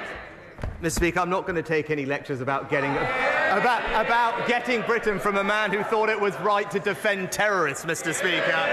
Mr. 0.83 0.93
Speaker, 0.93 1.21
I'm 1.21 1.31
not 1.31 1.43
going 1.43 1.57
to 1.57 1.63
take 1.63 1.91
any 1.91 2.05
lectures 2.05 2.41
about 2.41 2.69
getting 2.69 2.91
about, 2.91 3.83
about 4.05 4.49
getting 4.49 4.81
Britain 4.83 5.19
from 5.19 5.37
a 5.37 5.45
man 5.45 5.71
who 5.71 5.83
thought 5.85 6.09
it 6.09 6.21
was 6.21 6.35
right 6.41 6.71
to 6.71 6.81
defend 6.81 7.31
terrorists, 7.31 7.85
Mr. 7.85 8.15
Speaker. 8.15 8.67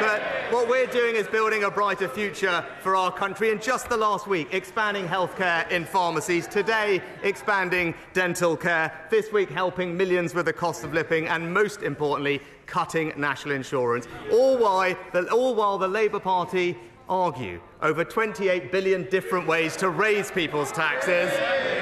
But 0.00 0.37
what 0.50 0.68
we're 0.68 0.86
doing 0.86 1.16
is 1.16 1.26
building 1.26 1.64
a 1.64 1.70
brighter 1.70 2.08
future 2.08 2.64
for 2.80 2.96
our 2.96 3.12
country. 3.12 3.50
In 3.50 3.60
just 3.60 3.88
the 3.88 3.96
last 3.96 4.26
week, 4.26 4.48
expanding 4.52 5.06
healthcare 5.06 5.70
in 5.70 5.84
pharmacies. 5.84 6.46
Today, 6.46 7.02
expanding 7.22 7.94
dental 8.14 8.56
care. 8.56 8.92
This 9.10 9.30
week, 9.30 9.50
helping 9.50 9.96
millions 9.96 10.34
with 10.34 10.46
the 10.46 10.52
cost 10.52 10.84
of 10.84 10.94
living. 10.94 11.28
And 11.28 11.52
most 11.52 11.82
importantly, 11.82 12.40
cutting 12.66 13.12
national 13.16 13.54
insurance. 13.54 14.06
All, 14.32 14.56
why 14.56 14.96
the, 15.12 15.30
all 15.30 15.54
while 15.54 15.76
the 15.76 15.88
Labour 15.88 16.20
Party 16.20 16.78
argue 17.08 17.60
over 17.82 18.04
28 18.04 18.72
billion 18.72 19.08
different 19.10 19.46
ways 19.46 19.76
to 19.76 19.90
raise 19.90 20.30
people's 20.30 20.72
taxes. 20.72 21.30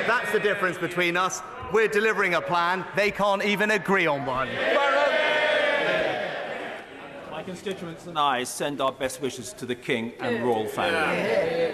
That's 0.07 0.33
the 0.33 0.41
difference 0.41 0.79
between 0.79 1.17
us. 1.17 1.43
We're 1.73 1.89
delivering 1.89 2.35
a 2.35 2.41
plan. 2.41 2.85
They 2.95 3.11
can't 3.11 3.45
even 3.45 3.73
agree 3.73 4.07
on 4.07 4.25
one 4.27 4.49
constituents 7.47 8.07
and 8.07 8.19
I 8.19 8.45
send 8.45 8.81
our 8.81 8.93
best 8.93 9.23
wishes 9.23 9.53
to 9.55 9.67
the 9.67 9.75
King 9.75 10.13
and 10.21 10.45
royal 10.45 10.67
family. 10.67 11.23
Yeah. 11.23 11.73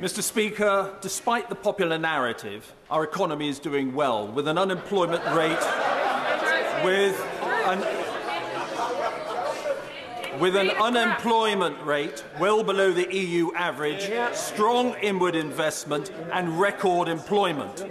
Mr 0.00 0.22
Speaker, 0.22 0.94
despite 1.00 1.48
the 1.48 1.54
popular 1.54 1.96
narrative, 1.96 2.74
our 2.90 3.02
economy 3.02 3.48
is 3.48 3.58
doing 3.58 3.94
well 3.94 4.28
with 4.28 4.46
an 4.46 4.58
unemployment 4.58 5.24
rate 5.34 5.64
with 6.84 7.18
an 7.42 8.05
with 10.40 10.56
an 10.56 10.70
unemployment 10.70 11.82
rate 11.84 12.24
well 12.38 12.62
below 12.62 12.92
the 12.92 13.14
EU 13.14 13.52
average, 13.54 14.10
strong 14.34 14.94
inward 15.02 15.34
investment, 15.34 16.10
and 16.32 16.60
record 16.60 17.08
employment. 17.08 17.86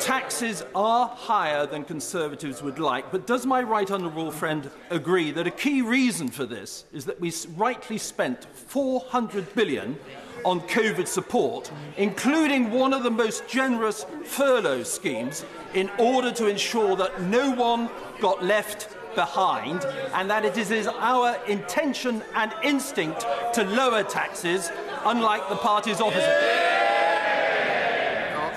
Taxes 0.00 0.64
are 0.74 1.08
higher 1.08 1.66
than 1.66 1.84
Conservatives 1.84 2.62
would 2.62 2.78
like, 2.78 3.10
but 3.10 3.26
does 3.26 3.44
my 3.44 3.62
right 3.62 3.90
honourable 3.90 4.30
friend 4.30 4.70
agree 4.90 5.30
that 5.32 5.46
a 5.46 5.50
key 5.50 5.82
reason 5.82 6.28
for 6.28 6.46
this 6.46 6.84
is 6.92 7.04
that 7.04 7.20
we 7.20 7.32
rightly 7.56 7.98
spent 7.98 8.44
400 8.54 9.54
billion 9.54 9.98
on 10.44 10.60
COVID 10.62 11.06
support, 11.06 11.70
including 11.98 12.70
one 12.70 12.94
of 12.94 13.02
the 13.02 13.10
most 13.10 13.46
generous 13.46 14.06
furlough 14.24 14.82
schemes, 14.82 15.44
in 15.74 15.90
order 15.98 16.32
to 16.32 16.46
ensure 16.46 16.96
that 16.96 17.20
no 17.22 17.50
one 17.50 17.90
got 18.20 18.42
left 18.42 18.96
behind, 19.14 19.84
and 20.14 20.30
that 20.30 20.44
it 20.44 20.56
is 20.56 20.86
our 20.86 21.36
intention 21.46 22.22
and 22.34 22.52
instinct 22.62 23.26
to 23.54 23.64
lower 23.64 24.02
taxes, 24.02 24.70
unlike 25.04 25.48
the 25.48 25.56
party's 25.56 26.00
opposite. 26.00 26.89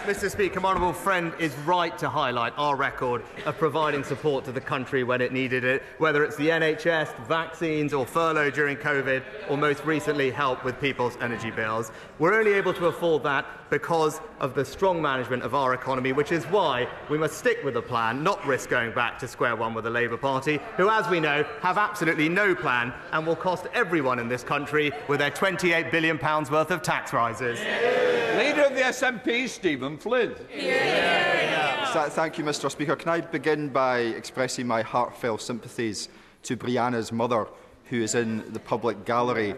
Mr. 0.03 0.29
Speaker, 0.29 0.59
my 0.59 0.71
honourable 0.71 0.91
friend 0.91 1.31
is 1.39 1.55
right 1.59 1.97
to 1.97 2.09
highlight 2.09 2.51
our 2.57 2.75
record 2.75 3.23
of 3.45 3.57
providing 3.57 4.03
support 4.03 4.43
to 4.43 4.51
the 4.51 4.59
country 4.59 5.05
when 5.05 5.21
it 5.21 5.31
needed 5.31 5.63
it, 5.63 5.81
whether 5.97 6.25
it's 6.25 6.35
the 6.35 6.49
NHS, 6.49 7.25
vaccines, 7.25 7.93
or 7.93 8.05
furlough 8.05 8.49
during 8.49 8.75
COVID, 8.75 9.23
or 9.49 9.57
most 9.57 9.85
recently 9.85 10.29
help 10.29 10.65
with 10.65 10.77
people's 10.81 11.15
energy 11.21 11.51
bills. 11.51 11.93
We're 12.19 12.33
only 12.33 12.51
able 12.51 12.73
to 12.73 12.87
afford 12.87 13.23
that 13.23 13.45
because 13.69 14.19
of 14.41 14.53
the 14.55 14.65
strong 14.65 15.01
management 15.01 15.41
of 15.41 15.55
our 15.55 15.73
economy, 15.73 16.11
which 16.11 16.33
is 16.33 16.43
why 16.45 16.85
we 17.09 17.17
must 17.17 17.37
stick 17.37 17.63
with 17.63 17.75
the 17.75 17.81
plan, 17.81 18.23
not 18.23 18.45
risk 18.45 18.69
going 18.69 18.91
back 18.91 19.17
to 19.19 19.27
square 19.27 19.55
one 19.55 19.73
with 19.73 19.85
the 19.85 19.89
Labour 19.89 20.17
Party, 20.17 20.59
who, 20.75 20.89
as 20.89 21.07
we 21.09 21.21
know, 21.21 21.45
have 21.61 21.77
absolutely 21.77 22.27
no 22.27 22.53
plan 22.53 22.93
and 23.13 23.25
will 23.25 23.37
cost 23.37 23.67
everyone 23.73 24.19
in 24.19 24.27
this 24.27 24.43
country 24.43 24.91
with 25.07 25.19
their 25.19 25.31
£28 25.31 25.89
billion 25.91 26.17
worth 26.17 26.71
of 26.71 26.81
tax 26.81 27.13
rises. 27.13 28.12
Leader 28.37 28.63
of 28.63 28.73
the 28.73 28.81
SNP, 28.81 29.47
Stephen 29.47 29.97
Flynn. 29.97 30.35
Yeah. 30.55 32.09
Thank 32.09 32.39
you, 32.39 32.43
Mr 32.43 32.71
Speaker. 32.71 32.95
Can 32.95 33.09
I 33.09 33.21
begin 33.21 33.69
by 33.69 33.99
expressing 33.99 34.65
my 34.65 34.81
heartfelt 34.81 35.41
sympathies 35.41 36.09
to 36.43 36.57
Brianna's 36.57 37.11
mother, 37.11 37.47
who 37.85 38.01
is 38.01 38.15
in 38.15 38.51
the 38.51 38.59
public 38.59 39.05
gallery 39.05 39.53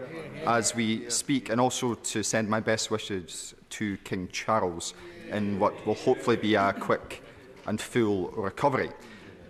as 0.46 0.74
we 0.74 1.08
speak, 1.08 1.48
and 1.48 1.58
also 1.58 1.94
to 1.94 2.22
send 2.22 2.48
my 2.48 2.60
best 2.60 2.90
wishes 2.90 3.54
to 3.70 3.96
King 3.98 4.28
Charles 4.30 4.92
in 5.30 5.58
what 5.58 5.86
will 5.86 5.94
hopefully 5.94 6.36
be 6.36 6.54
a 6.54 6.74
quick 6.74 7.22
and 7.66 7.80
full 7.80 8.28
recovery. 8.32 8.90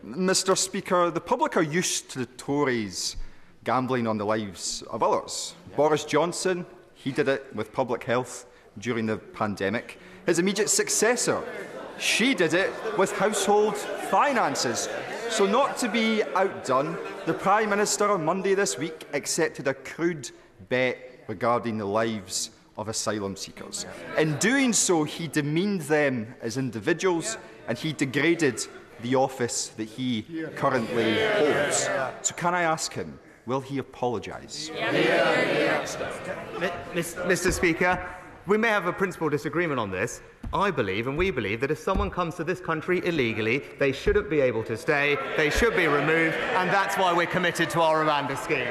Mr 0.04 0.56
Speaker, 0.56 1.10
the 1.10 1.20
public 1.20 1.56
are 1.56 1.62
used 1.62 2.10
to 2.10 2.20
the 2.20 2.26
Tories 2.26 3.16
gambling 3.64 4.06
on 4.06 4.16
the 4.18 4.24
lives 4.24 4.82
of 4.82 5.02
others. 5.02 5.54
Boris 5.74 6.04
Johnson, 6.04 6.64
he 6.94 7.10
did 7.10 7.26
it 7.26 7.44
with 7.54 7.72
public 7.72 8.04
health. 8.04 8.46
During 8.78 9.06
the 9.06 9.16
pandemic. 9.16 9.98
His 10.26 10.38
immediate 10.38 10.70
successor, 10.70 11.42
she 11.98 12.34
did 12.34 12.54
it 12.54 12.70
with 12.98 13.12
household 13.12 13.76
finances. 13.76 14.88
So, 15.30 15.46
not 15.46 15.76
to 15.78 15.88
be 15.88 16.22
outdone, 16.34 16.96
the 17.26 17.34
Prime 17.34 17.70
Minister 17.70 18.10
on 18.10 18.24
Monday 18.24 18.54
this 18.54 18.78
week 18.78 19.06
accepted 19.12 19.66
a 19.66 19.74
crude 19.74 20.30
bet 20.68 21.24
regarding 21.26 21.78
the 21.78 21.84
lives 21.84 22.50
of 22.78 22.88
asylum 22.88 23.36
seekers. 23.36 23.86
In 24.18 24.36
doing 24.38 24.72
so, 24.72 25.02
he 25.04 25.26
demeaned 25.26 25.82
them 25.82 26.34
as 26.42 26.56
individuals 26.56 27.38
and 27.68 27.76
he 27.76 27.92
degraded 27.92 28.64
the 29.02 29.14
office 29.16 29.68
that 29.70 29.88
he 29.88 30.22
currently 30.54 31.18
holds. 31.32 31.88
So, 32.22 32.34
can 32.36 32.54
I 32.54 32.62
ask 32.62 32.92
him, 32.92 33.18
will 33.46 33.60
he 33.60 33.78
apologise? 33.78 34.70
Mr. 36.94 37.52
Speaker, 37.52 38.08
we 38.46 38.56
may 38.56 38.68
have 38.68 38.86
a 38.86 38.92
principal 38.92 39.28
disagreement 39.28 39.80
on 39.80 39.90
this. 39.90 40.22
I 40.52 40.70
believe, 40.70 41.08
and 41.08 41.18
we 41.18 41.32
believe, 41.32 41.60
that 41.60 41.72
if 41.72 41.78
someone 41.78 42.10
comes 42.10 42.36
to 42.36 42.44
this 42.44 42.60
country 42.60 43.04
illegally, 43.04 43.64
they 43.78 43.90
shouldn't 43.90 44.30
be 44.30 44.40
able 44.40 44.62
to 44.64 44.76
stay, 44.76 45.18
they 45.36 45.50
should 45.50 45.74
be 45.74 45.88
removed, 45.88 46.36
and 46.54 46.70
that's 46.70 46.96
why 46.96 47.12
we're 47.12 47.26
committed 47.26 47.68
to 47.70 47.80
our 47.80 48.04
Rwanda 48.04 48.38
scheme. 48.38 48.68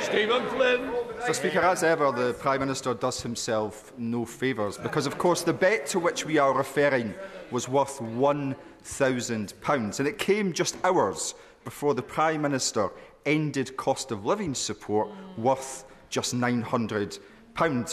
Stephen 0.00 0.46
Flynn. 0.48 0.90
Mr 1.20 1.34
Speaker, 1.34 1.60
as 1.60 1.82
ever, 1.82 2.10
the 2.10 2.32
Prime 2.34 2.60
Minister 2.60 2.94
does 2.94 3.20
himself 3.20 3.92
no 3.98 4.24
favours, 4.24 4.78
because, 4.78 5.06
of 5.06 5.18
course, 5.18 5.42
the 5.42 5.52
bet 5.52 5.86
to 5.88 5.98
which 5.98 6.24
we 6.24 6.38
are 6.38 6.54
referring 6.54 7.14
was 7.50 7.68
worth 7.68 7.98
£1,000, 7.98 9.98
and 9.98 10.08
it 10.08 10.18
came 10.18 10.52
just 10.52 10.76
hours 10.84 11.34
before 11.64 11.94
the 11.94 12.02
Prime 12.02 12.42
Minister 12.42 12.88
ended 13.26 13.76
cost 13.76 14.10
of 14.10 14.24
living 14.24 14.54
support 14.54 15.10
worth 15.36 15.84
just 16.08 16.34
£900 16.34 16.68
pounds, 16.68 17.20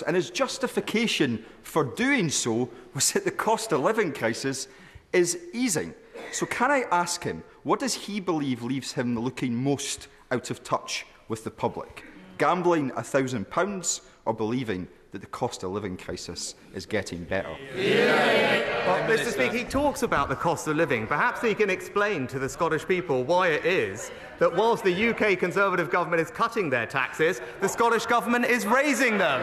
and 0.02 0.16
his 0.16 0.30
justification 0.30 1.44
for 1.64 1.84
doing 1.84 2.30
so 2.30 2.70
was 2.94 3.12
that 3.12 3.26
the 3.26 3.32
cost 3.32 3.72
of 3.72 3.82
living 3.82 4.14
crisis 4.14 4.68
is 5.14 5.38
easing. 5.54 5.94
So 6.32 6.46
can 6.46 6.72
I 6.72 6.86
ask 6.92 7.24
him, 7.24 7.44
what 7.64 7.80
does 7.80 7.94
he 7.94 8.20
believe 8.20 8.64
leaves 8.64 8.94
him 8.94 9.18
looking 9.18 9.56
most 9.56 10.08
out 10.32 10.50
of 10.50 10.64
touch 10.64 11.06
with 11.28 11.44
the 11.44 11.52
public? 11.52 12.04
Gambling 12.38 12.92
£1,000 12.92 14.02
or 14.26 14.34
believing 14.34 14.88
that 15.12 15.22
the 15.22 15.28
cost 15.28 15.64
of 15.64 15.72
living 15.72 15.98
crisis 15.98 16.56
is 16.74 16.86
getting 16.86 17.24
better. 17.24 17.56
Yeah. 17.76 18.88
Well, 18.88 19.10
Mr. 19.10 19.32
Speaker, 19.32 19.58
he 19.58 19.64
talks 19.64 20.04
about 20.04 20.30
the 20.30 20.36
cost 20.36 20.68
of 20.68 20.76
living. 20.76 21.08
Perhaps 21.08 21.42
he 21.42 21.56
can 21.56 21.70
explain 21.70 22.28
to 22.28 22.40
the 22.40 22.48
Scottish 22.48 22.88
people 22.88 23.24
why 23.24 23.50
it 23.50 23.66
is 23.66 24.12
that 24.40 24.56
whilst 24.56 24.84
the 24.84 25.10
UK 25.10 25.38
Conservative 25.38 25.90
government 25.90 26.22
is 26.22 26.30
cutting 26.32 26.70
their 26.70 26.86
taxes, 26.86 27.42
the 27.62 27.68
Scottish 27.68 28.06
government 28.06 28.46
is 28.46 28.66
raising 28.66 29.18
them. 29.18 29.42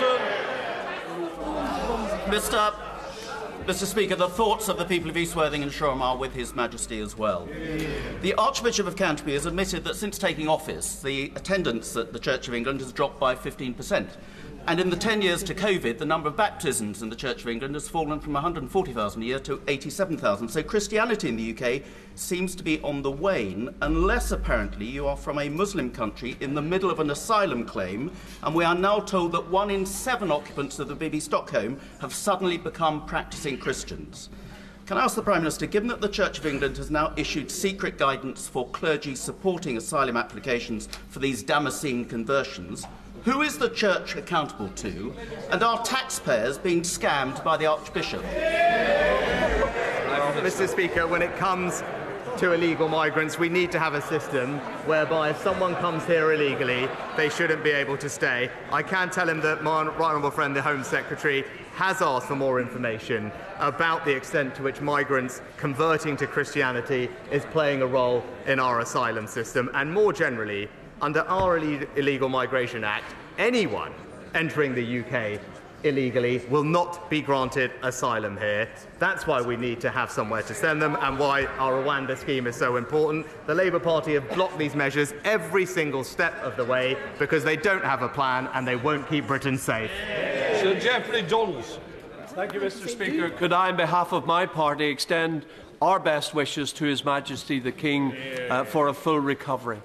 So, 0.00 0.18
Mr. 2.26 2.74
Mr. 3.66 3.84
Speaker, 3.84 4.14
the 4.14 4.28
thoughts 4.28 4.68
of 4.68 4.78
the 4.78 4.84
people 4.84 5.10
of 5.10 5.16
East 5.16 5.34
Worthing 5.34 5.64
and 5.64 5.72
Shoreham 5.72 6.00
are 6.00 6.16
with 6.16 6.34
His 6.34 6.54
Majesty 6.54 7.00
as 7.00 7.18
well. 7.18 7.48
The 8.22 8.32
Archbishop 8.34 8.86
of 8.86 8.94
Canterbury 8.94 9.34
has 9.34 9.44
admitted 9.44 9.82
that 9.82 9.96
since 9.96 10.18
taking 10.18 10.46
office, 10.46 11.02
the 11.02 11.32
attendance 11.34 11.96
at 11.96 12.12
the 12.12 12.20
Church 12.20 12.46
of 12.46 12.54
England 12.54 12.80
has 12.80 12.92
dropped 12.92 13.18
by 13.18 13.34
15%. 13.34 14.06
And 14.68 14.80
in 14.80 14.90
the 14.90 14.96
10 14.96 15.22
years 15.22 15.44
to 15.44 15.54
COVID, 15.54 15.98
the 15.98 16.04
number 16.04 16.28
of 16.28 16.36
baptisms 16.36 17.00
in 17.00 17.08
the 17.08 17.14
Church 17.14 17.42
of 17.42 17.48
England 17.48 17.74
has 17.74 17.88
fallen 17.88 18.18
from 18.18 18.32
140,000 18.32 19.22
a 19.22 19.24
year 19.24 19.38
to 19.38 19.62
87,000. 19.68 20.48
So 20.48 20.60
Christianity 20.60 21.28
in 21.28 21.36
the 21.36 21.56
UK 21.56 21.82
seems 22.16 22.56
to 22.56 22.64
be 22.64 22.80
on 22.80 23.00
the 23.00 23.10
wane, 23.10 23.72
unless 23.80 24.32
apparently 24.32 24.84
you 24.84 25.06
are 25.06 25.16
from 25.16 25.38
a 25.38 25.48
Muslim 25.48 25.92
country 25.92 26.36
in 26.40 26.54
the 26.54 26.62
middle 26.62 26.90
of 26.90 26.98
an 26.98 27.10
asylum 27.10 27.64
claim. 27.64 28.10
And 28.42 28.56
we 28.56 28.64
are 28.64 28.74
now 28.74 28.98
told 28.98 29.30
that 29.32 29.48
one 29.48 29.70
in 29.70 29.86
seven 29.86 30.32
occupants 30.32 30.80
of 30.80 30.88
the 30.88 30.96
Bibby 30.96 31.20
Stockholm 31.20 31.78
have 32.00 32.12
suddenly 32.12 32.58
become 32.58 33.06
practicing 33.06 33.58
Christians. 33.58 34.30
Can 34.86 34.98
I 34.98 35.04
ask 35.04 35.14
the 35.14 35.22
Prime 35.22 35.42
Minister, 35.42 35.66
given 35.66 35.88
that 35.90 36.00
the 36.00 36.08
Church 36.08 36.38
of 36.38 36.46
England 36.46 36.76
has 36.78 36.90
now 36.90 37.12
issued 37.16 37.52
secret 37.52 37.98
guidance 37.98 38.48
for 38.48 38.68
clergy 38.70 39.14
supporting 39.14 39.76
asylum 39.76 40.16
applications 40.16 40.88
for 41.08 41.20
these 41.20 41.44
Damascene 41.44 42.04
conversions, 42.04 42.84
who 43.26 43.42
is 43.42 43.58
the 43.58 43.68
Church 43.70 44.14
accountable 44.14 44.68
to? 44.68 45.12
And 45.50 45.60
are 45.64 45.82
taxpayers 45.82 46.58
being 46.58 46.82
scammed 46.82 47.42
by 47.42 47.56
the 47.56 47.66
Archbishop? 47.66 48.22
Mr. 50.36 50.68
Speaker, 50.68 51.08
when 51.08 51.22
it 51.22 51.36
comes 51.36 51.82
to 52.36 52.52
illegal 52.52 52.88
migrants, 52.88 53.36
we 53.36 53.48
need 53.48 53.72
to 53.72 53.80
have 53.80 53.94
a 53.94 54.02
system 54.02 54.58
whereby 54.86 55.30
if 55.30 55.38
someone 55.38 55.74
comes 55.76 56.04
here 56.04 56.34
illegally, 56.34 56.88
they 57.16 57.28
shouldn't 57.28 57.64
be 57.64 57.70
able 57.70 57.96
to 57.96 58.08
stay. 58.08 58.48
I 58.70 58.84
can 58.84 59.10
tell 59.10 59.28
him 59.28 59.40
that 59.40 59.60
my 59.64 59.82
right 59.82 60.00
honourable 60.00 60.30
friend, 60.30 60.54
the 60.54 60.62
Home 60.62 60.84
Secretary, 60.84 61.44
has 61.74 62.00
asked 62.00 62.28
for 62.28 62.36
more 62.36 62.60
information 62.60 63.32
about 63.58 64.04
the 64.04 64.14
extent 64.14 64.54
to 64.54 64.62
which 64.62 64.80
migrants 64.80 65.42
converting 65.56 66.16
to 66.18 66.28
Christianity 66.28 67.10
is 67.32 67.44
playing 67.46 67.82
a 67.82 67.86
role 67.86 68.22
in 68.46 68.60
our 68.60 68.80
asylum 68.80 69.26
system, 69.26 69.68
and 69.74 69.92
more 69.92 70.12
generally, 70.12 70.68
under 71.00 71.20
our 71.22 71.58
Illegal 71.58 72.28
Migration 72.28 72.84
Act, 72.84 73.14
anyone 73.38 73.92
entering 74.34 74.74
the 74.74 75.00
UK 75.00 75.40
illegally 75.84 76.38
will 76.50 76.64
not 76.64 77.08
be 77.10 77.20
granted 77.20 77.70
asylum 77.82 78.36
here. 78.36 78.68
That's 78.98 79.26
why 79.26 79.40
we 79.40 79.56
need 79.56 79.80
to 79.82 79.90
have 79.90 80.10
somewhere 80.10 80.42
to 80.42 80.54
send 80.54 80.80
them 80.80 80.96
and 81.00 81.18
why 81.18 81.44
our 81.58 81.82
Rwanda 81.82 82.16
scheme 82.16 82.46
is 82.46 82.56
so 82.56 82.76
important. 82.76 83.26
The 83.46 83.54
Labour 83.54 83.78
Party 83.78 84.14
have 84.14 84.28
blocked 84.30 84.58
these 84.58 84.74
measures 84.74 85.14
every 85.24 85.66
single 85.66 86.02
step 86.02 86.34
of 86.42 86.56
the 86.56 86.64
way 86.64 86.96
because 87.18 87.44
they 87.44 87.56
don't 87.56 87.84
have 87.84 88.02
a 88.02 88.08
plan 88.08 88.48
and 88.54 88.66
they 88.66 88.76
won't 88.76 89.08
keep 89.08 89.26
Britain 89.26 89.58
safe. 89.58 89.90
Sir 90.60 90.78
Jeffrey 90.80 91.22
Donaldson. 91.22 91.80
Thank 92.28 92.52
you, 92.52 92.60
Mr. 92.60 92.88
Speaker. 92.88 93.30
Could 93.30 93.52
I, 93.52 93.68
on 93.70 93.76
behalf 93.76 94.12
of 94.12 94.26
my 94.26 94.44
party, 94.44 94.86
extend 94.86 95.46
our 95.80 95.98
best 95.98 96.34
wishes 96.34 96.72
to 96.74 96.84
His 96.84 97.04
Majesty 97.04 97.58
the 97.60 97.72
King 97.72 98.14
uh, 98.50 98.64
for 98.64 98.88
a 98.88 98.94
full 98.94 99.20
recovery? 99.20 99.80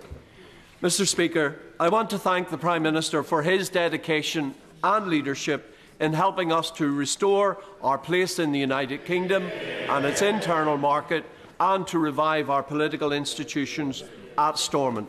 Mr. 0.81 1.07
Speaker, 1.07 1.59
I 1.79 1.89
want 1.89 2.09
to 2.09 2.17
thank 2.17 2.50
the 2.50 2.57
Prime 2.57 2.81
Minister 2.81 3.21
for 3.21 3.43
his 3.43 3.69
dedication 3.69 4.55
and 4.83 5.05
leadership 5.05 5.75
in 6.00 6.13
helping 6.13 6.51
us 6.51 6.71
to 6.71 6.91
restore 6.91 7.59
our 7.83 8.00
place 8.00 8.39
in 8.39 8.51
the 8.51 8.57
United 8.57 9.05
Kingdom 9.05 9.43
and 9.43 10.05
its 10.05 10.23
internal 10.23 10.79
market 10.79 11.23
and 11.59 11.85
to 11.85 12.00
revive 12.00 12.50
our 12.50 12.63
political 12.63 13.13
institutions 13.13 14.03
at 14.39 14.57
Stormont. 14.57 15.07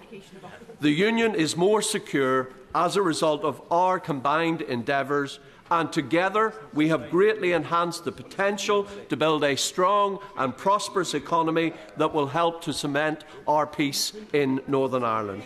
The 0.83 0.91
Union 0.91 1.35
is 1.35 1.57
more 1.57 1.81
secure 1.81 2.51
as 2.75 2.97
a 2.97 3.03
result 3.03 3.43
of 3.43 3.63
our 3.71 3.99
combined 3.99 4.61
endeavours 4.61 5.41
and 5.73 5.91
together 5.91 6.53
we 6.75 6.89
have 6.89 7.11
greatly 7.11 7.53
enhanced 7.53 8.05
the 8.05 8.13
potential 8.13 8.87
to 9.09 9.17
build 9.17 9.43
a 9.43 9.57
strong 9.57 10.19
and 10.37 10.55
prosperous 10.55 11.15
economy 11.15 11.73
that 11.97 12.13
will 12.13 12.27
help 12.27 12.61
to 12.63 12.75
cement 12.75 13.25
our 13.49 13.67
peace 13.67 14.13
in 14.35 14.61
Northern 14.67 15.03
Ireland. 15.03 15.43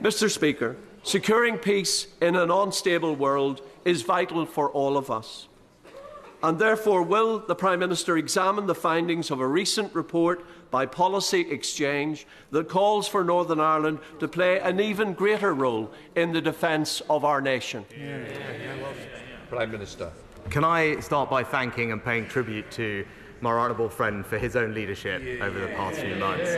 Mr. 0.00 0.30
Speaker, 0.30 0.76
securing 1.02 1.58
peace 1.58 2.06
in 2.20 2.36
an 2.36 2.52
unstable 2.52 3.16
world 3.16 3.62
is 3.84 4.02
vital 4.02 4.46
for 4.46 4.70
all 4.70 4.96
of 4.96 5.10
us. 5.10 5.48
And 6.44 6.58
therefore, 6.58 7.02
will 7.02 7.40
the 7.40 7.54
Prime 7.54 7.80
Minister 7.80 8.16
examine 8.16 8.66
the 8.66 8.74
findings 8.74 9.30
of 9.30 9.40
a 9.40 9.46
recent 9.46 9.92
report 9.94 10.44
by 10.70 10.86
Policy 10.86 11.40
Exchange 11.40 12.26
that 12.50 12.68
calls 12.68 13.06
for 13.06 13.22
Northern 13.22 13.60
Ireland 13.60 13.98
to 14.20 14.26
play 14.26 14.58
an 14.58 14.80
even 14.80 15.14
greater 15.14 15.52
role 15.52 15.90
in 16.16 16.32
the 16.32 16.40
defence 16.40 17.00
of 17.08 17.24
our 17.24 17.40
nation? 17.40 17.84
Yeah, 17.96 18.18
yeah. 18.18 19.11
Prime 19.52 19.70
Minister. 19.70 20.10
Can 20.48 20.64
I 20.64 20.98
start 21.00 21.28
by 21.28 21.44
thanking 21.44 21.92
and 21.92 22.02
paying 22.02 22.26
tribute 22.26 22.70
to 22.70 23.04
my 23.42 23.50
honourable 23.50 23.90
friend 23.90 24.24
for 24.24 24.38
his 24.38 24.56
own 24.56 24.72
leadership 24.72 25.20
over 25.42 25.60
the 25.60 25.68
past 25.74 26.00
few 26.00 26.16
months? 26.16 26.56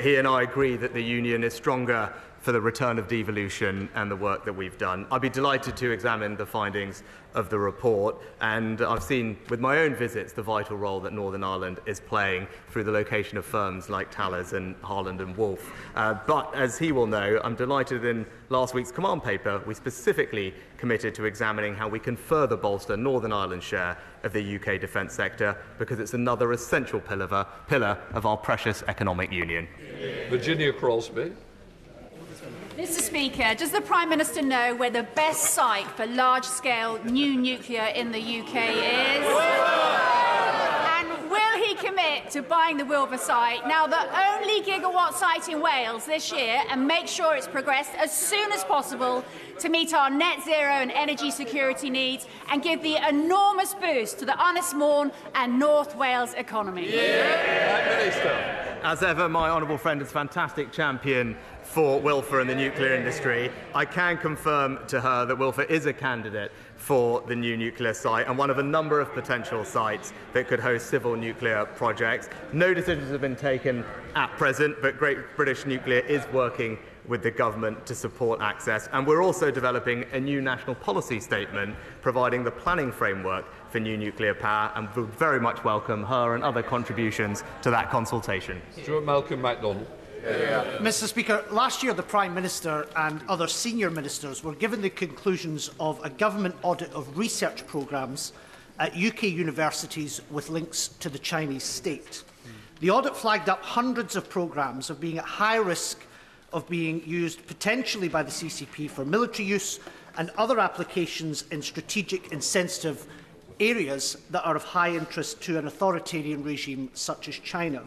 He 0.00 0.16
and 0.16 0.26
I 0.26 0.40
agree 0.40 0.76
that 0.76 0.94
the 0.94 1.02
Union 1.02 1.44
is 1.44 1.52
stronger 1.52 2.10
for 2.40 2.52
the 2.52 2.60
return 2.60 2.98
of 2.98 3.06
devolution 3.06 3.88
and 3.94 4.10
the 4.10 4.16
work 4.16 4.44
that 4.44 4.52
we've 4.52 4.78
done. 4.78 5.06
I'd 5.10 5.20
be 5.20 5.28
delighted 5.28 5.76
to 5.76 5.90
examine 5.90 6.36
the 6.36 6.46
findings 6.46 7.02
of 7.34 7.48
the 7.48 7.58
report, 7.58 8.20
and 8.40 8.80
I've 8.80 9.02
seen 9.02 9.38
with 9.50 9.60
my 9.60 9.78
own 9.78 9.94
visits 9.94 10.32
the 10.32 10.42
vital 10.42 10.76
role 10.76 10.98
that 11.00 11.12
Northern 11.12 11.44
Ireland 11.44 11.78
is 11.86 12.00
playing 12.00 12.48
through 12.68 12.84
the 12.84 12.90
location 12.90 13.38
of 13.38 13.44
firms 13.44 13.88
like 13.88 14.12
Thales 14.12 14.52
and 14.52 14.74
Harland 14.82 15.20
and 15.20 15.36
Wolff. 15.36 15.72
Uh, 15.94 16.14
but 16.26 16.52
as 16.54 16.78
he 16.78 16.92
will 16.92 17.06
know, 17.06 17.40
I'm 17.44 17.54
delighted 17.54 18.04
in 18.04 18.26
last 18.48 18.74
week's 18.74 18.90
command 18.90 19.22
paper 19.22 19.62
we 19.64 19.74
specifically 19.74 20.52
committed 20.76 21.14
to 21.14 21.24
examining 21.24 21.74
how 21.74 21.88
we 21.88 22.00
can 22.00 22.16
further 22.16 22.56
bolster 22.56 22.96
Northern 22.96 23.32
Ireland's 23.32 23.64
share 23.64 23.96
of 24.24 24.32
the 24.32 24.56
UK 24.56 24.80
defence 24.80 25.14
sector 25.14 25.56
because 25.78 26.00
it's 26.00 26.14
another 26.14 26.52
essential 26.52 27.00
pillar, 27.00 27.46
pillar 27.68 27.98
of 28.12 28.26
our 28.26 28.36
precious 28.36 28.82
economic 28.88 29.30
union. 29.30 29.68
Virginia 30.28 30.72
Crosbie. 30.72 31.32
Mr. 32.80 33.02
Speaker, 33.02 33.54
does 33.54 33.72
the 33.72 33.82
Prime 33.82 34.08
Minister 34.08 34.40
know 34.40 34.74
where 34.74 34.88
the 34.88 35.02
best 35.14 35.50
site 35.50 35.86
for 35.88 36.06
large 36.06 36.46
scale 36.46 36.98
new 37.04 37.36
nuclear 37.36 37.84
in 37.94 38.10
the 38.10 38.18
UK 38.18 38.54
is? 38.56 39.26
And 40.88 41.30
will 41.30 41.62
he 41.62 41.74
commit 41.74 42.30
to 42.30 42.40
buying 42.40 42.78
the 42.78 42.84
Wylfa 42.84 43.18
site, 43.18 43.68
now 43.68 43.86
the 43.86 44.00
only 44.30 44.62
gigawatt 44.62 45.12
site 45.12 45.50
in 45.50 45.60
Wales 45.60 46.06
this 46.06 46.32
year, 46.32 46.62
and 46.70 46.88
make 46.88 47.06
sure 47.06 47.36
it's 47.36 47.46
progressed 47.46 47.92
as 47.98 48.16
soon 48.16 48.50
as 48.50 48.64
possible 48.64 49.26
to 49.58 49.68
meet 49.68 49.92
our 49.92 50.08
net 50.08 50.42
zero 50.42 50.72
and 50.72 50.90
energy 50.92 51.30
security 51.30 51.90
needs 51.90 52.26
and 52.50 52.62
give 52.62 52.82
the 52.82 52.96
enormous 53.06 53.74
boost 53.74 54.18
to 54.20 54.24
the 54.24 54.32
Ynys 54.32 54.72
Môn 54.72 55.12
and 55.34 55.58
North 55.58 55.94
Wales 55.96 56.32
economy? 56.32 56.90
Yeah. 56.90 58.60
As 58.82 59.02
ever, 59.02 59.28
my 59.28 59.50
honourable 59.50 59.76
friend 59.76 60.00
is 60.00 60.08
a 60.08 60.10
fantastic 60.10 60.72
champion 60.72 61.36
for 61.70 62.00
Wylfa 62.00 62.40
and 62.40 62.50
the 62.50 62.54
nuclear 62.54 62.94
industry. 62.96 63.48
I 63.76 63.84
can 63.84 64.18
confirm 64.18 64.84
to 64.88 65.00
her 65.00 65.24
that 65.24 65.36
Wylfa 65.36 65.70
is 65.70 65.86
a 65.86 65.92
candidate 65.92 66.50
for 66.74 67.20
the 67.28 67.36
new 67.36 67.56
nuclear 67.56 67.94
site 67.94 68.26
and 68.26 68.36
one 68.36 68.50
of 68.50 68.58
a 68.58 68.62
number 68.62 68.98
of 68.98 69.12
potential 69.12 69.64
sites 69.64 70.12
that 70.32 70.48
could 70.48 70.58
host 70.58 70.88
civil 70.88 71.14
nuclear 71.14 71.64
projects. 71.66 72.28
No 72.52 72.74
decisions 72.74 73.12
have 73.12 73.20
been 73.20 73.36
taken 73.36 73.84
at 74.16 74.30
present, 74.32 74.82
but 74.82 74.98
Great 74.98 75.18
British 75.36 75.64
Nuclear 75.64 76.00
is 76.00 76.26
working 76.32 76.76
with 77.06 77.22
the 77.22 77.30
government 77.30 77.86
to 77.86 77.94
support 77.94 78.40
access. 78.40 78.88
And 78.92 79.06
we're 79.06 79.22
also 79.22 79.52
developing 79.52 80.06
a 80.12 80.18
new 80.18 80.40
national 80.40 80.74
policy 80.74 81.20
statement 81.20 81.76
providing 82.02 82.42
the 82.42 82.50
planning 82.50 82.90
framework 82.90 83.44
for 83.70 83.78
new 83.78 83.96
nuclear 83.96 84.34
power 84.34 84.72
and 84.74 84.88
would 84.96 85.10
very 85.10 85.40
much 85.40 85.62
welcome 85.62 86.02
her 86.02 86.34
and 86.34 86.42
other 86.42 86.64
contributions 86.64 87.44
to 87.62 87.70
that 87.70 87.90
consultation. 87.90 88.60
Stuart 88.72 89.04
Malcolm 89.04 89.40
MacDonald. 89.40 89.86
Mr 90.22 91.04
Speaker, 91.04 91.44
last 91.50 91.82
year 91.82 91.94
the 91.94 92.02
Prime 92.02 92.34
Minister 92.34 92.86
and 92.94 93.22
other 93.26 93.46
senior 93.46 93.90
ministers 93.90 94.44
were 94.44 94.54
given 94.54 94.82
the 94.82 94.90
conclusions 94.90 95.70
of 95.80 95.98
a 96.04 96.10
government 96.10 96.54
audit 96.62 96.92
of 96.92 97.16
research 97.16 97.66
programmes 97.66 98.34
at 98.78 98.94
UK 98.94 99.24
universities 99.24 100.20
with 100.30 100.50
links 100.50 100.88
to 100.88 101.08
the 101.08 101.18
Chinese 101.18 101.64
state. 101.64 102.22
The 102.80 102.90
audit 102.90 103.16
flagged 103.16 103.48
up 103.48 103.62
hundreds 103.62 104.14
of 104.14 104.28
programmes 104.28 104.90
of 104.90 105.00
being 105.00 105.16
at 105.16 105.24
high 105.24 105.56
risk 105.56 106.02
of 106.52 106.68
being 106.68 107.02
used 107.06 107.46
potentially 107.46 108.08
by 108.08 108.22
the 108.22 108.30
CCP 108.30 108.90
for 108.90 109.06
military 109.06 109.48
use 109.48 109.80
and 110.18 110.30
other 110.36 110.60
applications 110.60 111.44
in 111.50 111.62
strategic 111.62 112.30
and 112.32 112.44
sensitive 112.44 113.06
areas 113.58 114.18
that 114.30 114.44
are 114.44 114.56
of 114.56 114.64
high 114.64 114.90
interest 114.90 115.40
to 115.42 115.58
an 115.58 115.66
authoritarian 115.66 116.42
regime 116.42 116.90
such 116.92 117.28
as 117.28 117.38
China. 117.38 117.82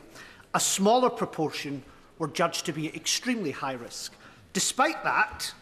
A 0.56 0.60
smaller 0.60 1.10
proportion 1.10 1.84
were 2.19 2.28
judged 2.28 2.65
to 2.65 2.73
be 2.73 2.93
extremely 2.95 3.52
high 3.52 3.73
risk. 3.73 4.13
Despite 4.54 5.04
that, 5.04 5.54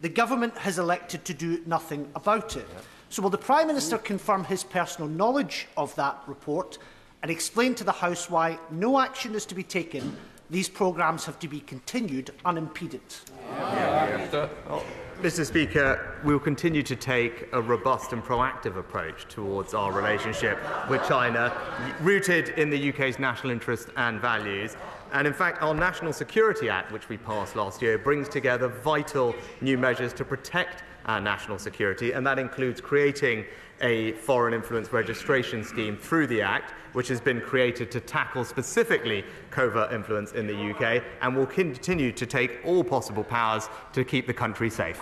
the 0.00 0.08
government 0.08 0.56
has 0.56 0.78
elected 0.78 1.24
to 1.26 1.34
do 1.34 1.62
nothing 1.66 2.08
about 2.14 2.56
it. 2.56 2.66
Yeah. 2.72 2.80
So 3.10 3.22
will 3.22 3.30
the 3.30 3.38
Prime 3.38 3.66
Minister 3.66 3.98
confirm 3.98 4.44
his 4.44 4.64
personal 4.64 5.08
knowledge 5.08 5.66
of 5.76 5.94
that 5.96 6.22
report 6.26 6.78
and 7.22 7.30
explain 7.30 7.74
to 7.74 7.84
the 7.84 7.92
House 7.92 8.30
why 8.30 8.58
no 8.70 9.00
action 9.00 9.34
is 9.34 9.44
to 9.46 9.54
be 9.54 9.64
taken? 9.64 10.16
These 10.48 10.68
programmes 10.68 11.24
have 11.26 11.38
to 11.40 11.48
be 11.48 11.60
continued 11.60 12.30
unimpeded. 12.44 13.02
Yeah. 13.50 14.28
Yeah. 14.32 14.80
Mr 15.22 15.44
Speaker, 15.44 16.16
we 16.24 16.32
will 16.32 16.40
continue 16.40 16.82
to 16.82 16.96
take 16.96 17.46
a 17.52 17.60
robust 17.60 18.14
and 18.14 18.24
proactive 18.24 18.78
approach 18.78 19.28
towards 19.28 19.74
our 19.74 19.92
relationship 19.92 20.58
with 20.88 21.06
China, 21.06 21.52
rooted 22.00 22.48
in 22.50 22.70
the 22.70 22.88
UK's 22.88 23.18
national 23.18 23.52
interest 23.52 23.90
and 23.98 24.18
values, 24.18 24.76
And 25.12 25.26
in 25.26 25.32
fact, 25.32 25.62
our 25.62 25.74
National 25.74 26.12
Security 26.12 26.68
Act, 26.68 26.92
which 26.92 27.08
we 27.08 27.16
passed 27.16 27.56
last 27.56 27.82
year, 27.82 27.98
brings 27.98 28.28
together 28.28 28.68
vital 28.68 29.34
new 29.60 29.76
measures 29.76 30.12
to 30.14 30.24
protect 30.24 30.84
our 31.06 31.20
national 31.20 31.58
security, 31.58 32.12
and 32.12 32.26
that 32.26 32.38
includes 32.38 32.80
creating 32.80 33.44
a 33.80 34.12
foreign 34.12 34.52
influence 34.52 34.92
registration 34.92 35.64
scheme 35.64 35.96
through 35.96 36.26
the 36.26 36.42
Act, 36.42 36.74
which 36.92 37.08
has 37.08 37.20
been 37.20 37.40
created 37.40 37.90
to 37.90 37.98
tackle 38.00 38.44
specifically 38.44 39.24
covert 39.50 39.92
influence 39.92 40.32
in 40.32 40.46
the 40.46 40.70
UK 40.70 41.02
and 41.22 41.34
will 41.34 41.46
continue 41.46 42.12
to 42.12 42.26
take 42.26 42.60
all 42.64 42.84
possible 42.84 43.24
powers 43.24 43.68
to 43.92 44.04
keep 44.04 44.26
the 44.26 44.34
country 44.34 44.68
safe. 44.68 45.00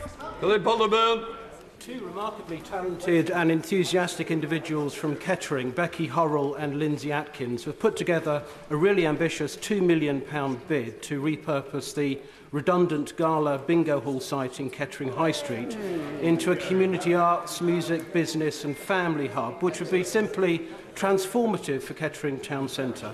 Two 1.80 2.04
remarkably 2.04 2.58
talented 2.58 3.30
and 3.30 3.52
enthusiastic 3.52 4.32
individuals 4.32 4.94
from 4.94 5.14
Kettering, 5.14 5.70
Becky 5.70 6.08
Horrell 6.08 6.58
and 6.58 6.78
Lindsay 6.78 7.12
Atkins, 7.12 7.64
have 7.64 7.78
put 7.78 7.96
together 7.96 8.42
a 8.68 8.76
really 8.76 9.06
ambitious 9.06 9.56
£2 9.56 9.80
million 9.80 10.20
bid 10.66 11.00
to 11.02 11.22
repurpose 11.22 11.94
the 11.94 12.18
redundant 12.50 13.16
Gala 13.16 13.58
Bingo 13.58 14.00
Hall 14.00 14.18
site 14.20 14.58
in 14.58 14.70
Kettering 14.70 15.12
High 15.12 15.30
Street 15.30 15.76
into 16.20 16.50
a 16.50 16.56
community 16.56 17.14
arts, 17.14 17.60
music, 17.60 18.12
business 18.12 18.64
and 18.64 18.76
family 18.76 19.28
hub, 19.28 19.62
which 19.62 19.78
would 19.78 19.90
be 19.90 20.02
simply 20.02 20.66
transformative 20.96 21.82
for 21.82 21.94
Kettering 21.94 22.40
Town 22.40 22.68
Centre. 22.68 23.12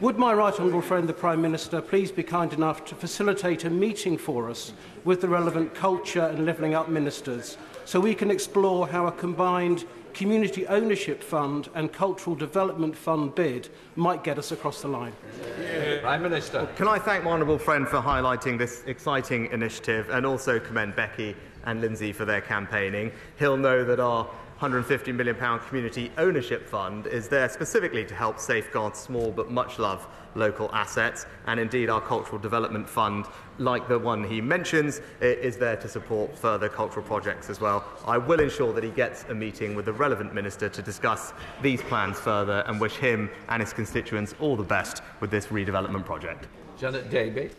Would 0.00 0.18
my 0.18 0.32
right 0.34 0.52
honourable 0.52 0.82
friend 0.82 1.08
the 1.08 1.12
Prime 1.12 1.42
Minister 1.42 1.80
please 1.80 2.12
be 2.12 2.22
kind 2.22 2.52
enough 2.52 2.84
to 2.86 2.94
facilitate 2.94 3.64
a 3.64 3.70
meeting 3.70 4.18
for 4.18 4.48
us 4.50 4.72
with 5.04 5.20
the 5.20 5.28
relevant 5.28 5.74
culture 5.74 6.26
and 6.26 6.46
levelling 6.46 6.74
up 6.74 6.88
ministers 6.88 7.56
so 7.84 8.00
we 8.00 8.14
can 8.14 8.30
explore 8.30 8.88
how 8.88 9.06
a 9.06 9.12
combined 9.12 9.84
community 10.14 10.66
ownership 10.68 11.22
fund 11.22 11.68
and 11.74 11.92
cultural 11.92 12.36
development 12.36 12.96
fund 12.96 13.34
bid 13.34 13.68
might 13.96 14.22
get 14.22 14.38
us 14.38 14.52
across 14.52 14.80
the 14.80 14.88
line. 14.88 15.12
Yeah. 15.60 16.00
Prime 16.00 16.22
Minister. 16.22 16.58
Well, 16.58 16.70
can 16.76 16.88
I 16.88 16.98
thank 16.98 17.24
my 17.24 17.32
honourable 17.32 17.58
friend 17.58 17.86
for 17.86 17.96
highlighting 17.96 18.56
this 18.56 18.84
exciting 18.86 19.50
initiative 19.50 20.08
and 20.10 20.24
also 20.24 20.60
commend 20.60 20.94
Becky 20.94 21.34
and 21.64 21.80
Lindsay 21.80 22.12
for 22.12 22.24
their 22.24 22.40
campaigning. 22.40 23.10
He'll 23.38 23.56
know 23.56 23.84
that 23.84 24.00
our 24.00 24.28
150 24.58 25.12
million 25.12 25.34
pound 25.34 25.60
community 25.62 26.12
ownership 26.16 26.68
fund 26.68 27.08
is 27.08 27.28
there 27.28 27.48
specifically 27.48 28.04
to 28.04 28.14
help 28.14 28.38
safeguard 28.38 28.94
small 28.94 29.32
but 29.32 29.50
much 29.50 29.80
loved 29.80 30.06
local 30.36 30.70
assets 30.72 31.26
and 31.46 31.58
indeed 31.58 31.90
our 31.90 32.00
cultural 32.00 32.38
development 32.38 32.88
fund 32.88 33.26
like 33.58 33.88
the 33.88 33.98
one 33.98 34.22
he 34.22 34.40
mentions 34.40 35.00
is 35.20 35.56
there 35.56 35.76
to 35.76 35.88
support 35.88 36.36
further 36.36 36.68
cultural 36.68 37.04
projects 37.04 37.50
as 37.50 37.60
well. 37.60 37.84
I 38.06 38.16
will 38.18 38.40
ensure 38.40 38.72
that 38.72 38.84
he 38.84 38.90
gets 38.90 39.24
a 39.28 39.34
meeting 39.34 39.74
with 39.74 39.86
the 39.86 39.92
relevant 39.92 40.34
minister 40.34 40.68
to 40.68 40.82
discuss 40.82 41.32
these 41.62 41.82
plans 41.82 42.18
further 42.18 42.64
and 42.66 42.80
wish 42.80 42.96
him 42.96 43.30
and 43.48 43.60
his 43.60 43.72
constituents 43.72 44.34
all 44.40 44.56
the 44.56 44.62
best 44.62 45.02
with 45.20 45.30
this 45.30 45.46
redevelopment 45.46 46.04
project. 46.04 46.46
Janet 46.76 47.08
Daby. 47.08 47.50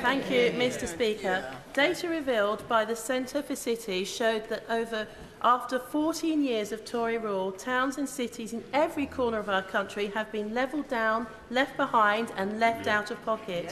Thank 0.00 0.30
you, 0.30 0.50
Mr 0.52 0.88
Speaker. 0.88 1.54
Data 1.74 2.08
revealed 2.08 2.66
by 2.68 2.84
the 2.84 2.96
Centre 2.96 3.42
for 3.42 3.54
Cities 3.54 4.08
showed 4.08 4.48
that 4.48 4.64
over 4.70 5.06
after 5.44 5.78
14 5.78 6.42
years 6.42 6.72
of 6.72 6.86
Tory 6.86 7.18
rule, 7.18 7.52
towns 7.52 7.98
and 7.98 8.08
cities 8.08 8.54
in 8.54 8.64
every 8.72 9.04
corner 9.04 9.38
of 9.38 9.50
our 9.50 9.60
country 9.60 10.06
have 10.06 10.32
been 10.32 10.54
levelled 10.54 10.88
down, 10.88 11.26
left 11.50 11.76
behind 11.76 12.32
and 12.38 12.58
left 12.58 12.86
out 12.86 13.10
of 13.10 13.22
pocket. 13.26 13.70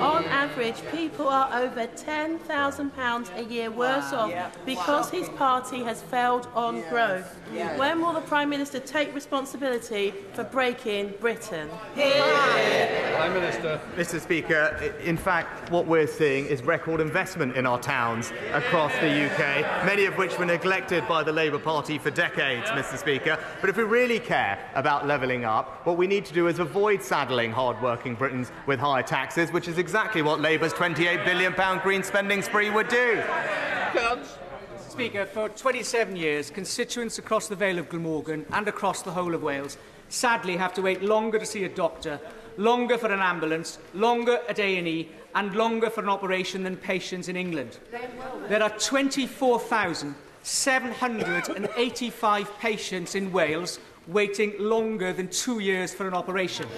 On 0.00 0.22
average, 0.26 0.76
people 0.92 1.26
are 1.26 1.50
over 1.54 1.86
£10,000 1.86 3.38
a 3.38 3.44
year 3.44 3.70
worse 3.70 4.12
off 4.12 4.34
because 4.66 5.08
his 5.08 5.30
party 5.30 5.82
has 5.82 6.02
failed 6.02 6.46
on 6.54 6.82
growth. 6.90 7.38
When 7.78 8.02
will 8.02 8.12
the 8.12 8.20
Prime 8.20 8.50
Minister 8.50 8.78
take 8.78 9.14
responsibility 9.14 10.12
for 10.34 10.44
breaking 10.44 11.14
Britain? 11.20 11.70
Prime 11.94 13.32
Minister. 13.32 13.80
Mr 13.96 14.20
Speaker, 14.20 14.92
in 15.02 15.16
fact, 15.16 15.70
what 15.70 15.86
we're 15.86 16.06
seeing 16.06 16.44
is 16.44 16.62
record 16.62 17.00
investment 17.00 17.56
in 17.56 17.64
our 17.64 17.78
towns 17.78 18.30
across 18.52 18.92
the 18.96 19.26
UK, 19.26 19.86
many 19.86 20.04
of 20.04 20.18
which 20.18 20.38
were 20.38 20.44
neglected 20.44 21.06
by 21.08 21.13
the 21.22 21.32
Labour 21.32 21.58
Party 21.58 21.98
for 21.98 22.10
decades, 22.10 22.68
Mr 22.70 22.98
Speaker. 22.98 23.38
But 23.60 23.70
if 23.70 23.76
we 23.76 23.84
really 23.84 24.18
care 24.18 24.58
about 24.74 25.06
levelling 25.06 25.44
up, 25.44 25.86
what 25.86 25.96
we 25.96 26.06
need 26.06 26.24
to 26.24 26.34
do 26.34 26.48
is 26.48 26.58
avoid 26.58 27.02
saddling 27.02 27.52
hard-working 27.52 28.14
Britons 28.16 28.50
with 28.66 28.80
higher 28.80 29.02
taxes, 29.02 29.52
which 29.52 29.68
is 29.68 29.78
exactly 29.78 30.22
what 30.22 30.40
Labour's 30.40 30.72
£28 30.72 31.24
billion 31.24 31.78
green 31.80 32.02
spending 32.02 32.42
spree 32.42 32.70
would 32.70 32.88
do. 32.88 33.22
Speaker, 34.88 35.26
for 35.26 35.48
27 35.48 36.16
years, 36.16 36.50
constituents 36.50 37.18
across 37.18 37.48
the 37.48 37.56
Vale 37.56 37.78
of 37.78 37.88
Glamorgan 37.88 38.46
and 38.52 38.68
across 38.68 39.02
the 39.02 39.10
whole 39.10 39.34
of 39.34 39.42
Wales 39.42 39.76
sadly 40.08 40.56
have 40.56 40.72
to 40.74 40.82
wait 40.82 41.02
longer 41.02 41.38
to 41.38 41.46
see 41.46 41.64
a 41.64 41.68
doctor, 41.68 42.20
longer 42.56 42.96
for 42.96 43.12
an 43.12 43.20
ambulance, 43.20 43.78
longer 43.92 44.38
at 44.48 44.58
A&E 44.58 45.08
and 45.34 45.54
longer 45.56 45.90
for 45.90 46.00
an 46.02 46.08
operation 46.08 46.62
than 46.62 46.76
patients 46.76 47.28
in 47.28 47.34
England. 47.34 47.78
There 48.48 48.62
are 48.62 48.70
24,785 50.44 52.58
patients 52.58 53.14
in 53.14 53.32
Wales 53.32 53.78
waiting 54.06 54.52
longer 54.58 55.14
than 55.14 55.28
two 55.28 55.60
years 55.60 55.94
for 55.94 56.06
an 56.06 56.12
operation. 56.12 56.68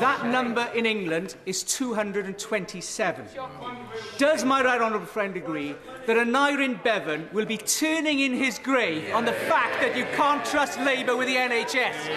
That 0.00 0.26
number 0.26 0.68
in 0.74 0.84
England 0.84 1.36
is 1.46 1.62
227. 1.62 3.24
Does 4.18 4.44
my 4.44 4.62
right 4.62 4.82
honourable 4.82 5.06
friend 5.06 5.34
agree 5.34 5.74
that 6.06 6.18
Aneurin 6.18 6.82
Bevan 6.82 7.30
will 7.32 7.46
be 7.46 7.56
turning 7.56 8.20
in 8.20 8.34
his 8.34 8.58
grave 8.58 9.14
on 9.14 9.24
the 9.24 9.32
fact 9.32 9.80
that 9.80 9.96
you 9.96 10.04
can't 10.16 10.44
trust 10.44 10.78
Labour 10.80 11.16
with 11.16 11.28
the 11.28 11.36
NHS? 11.36 12.08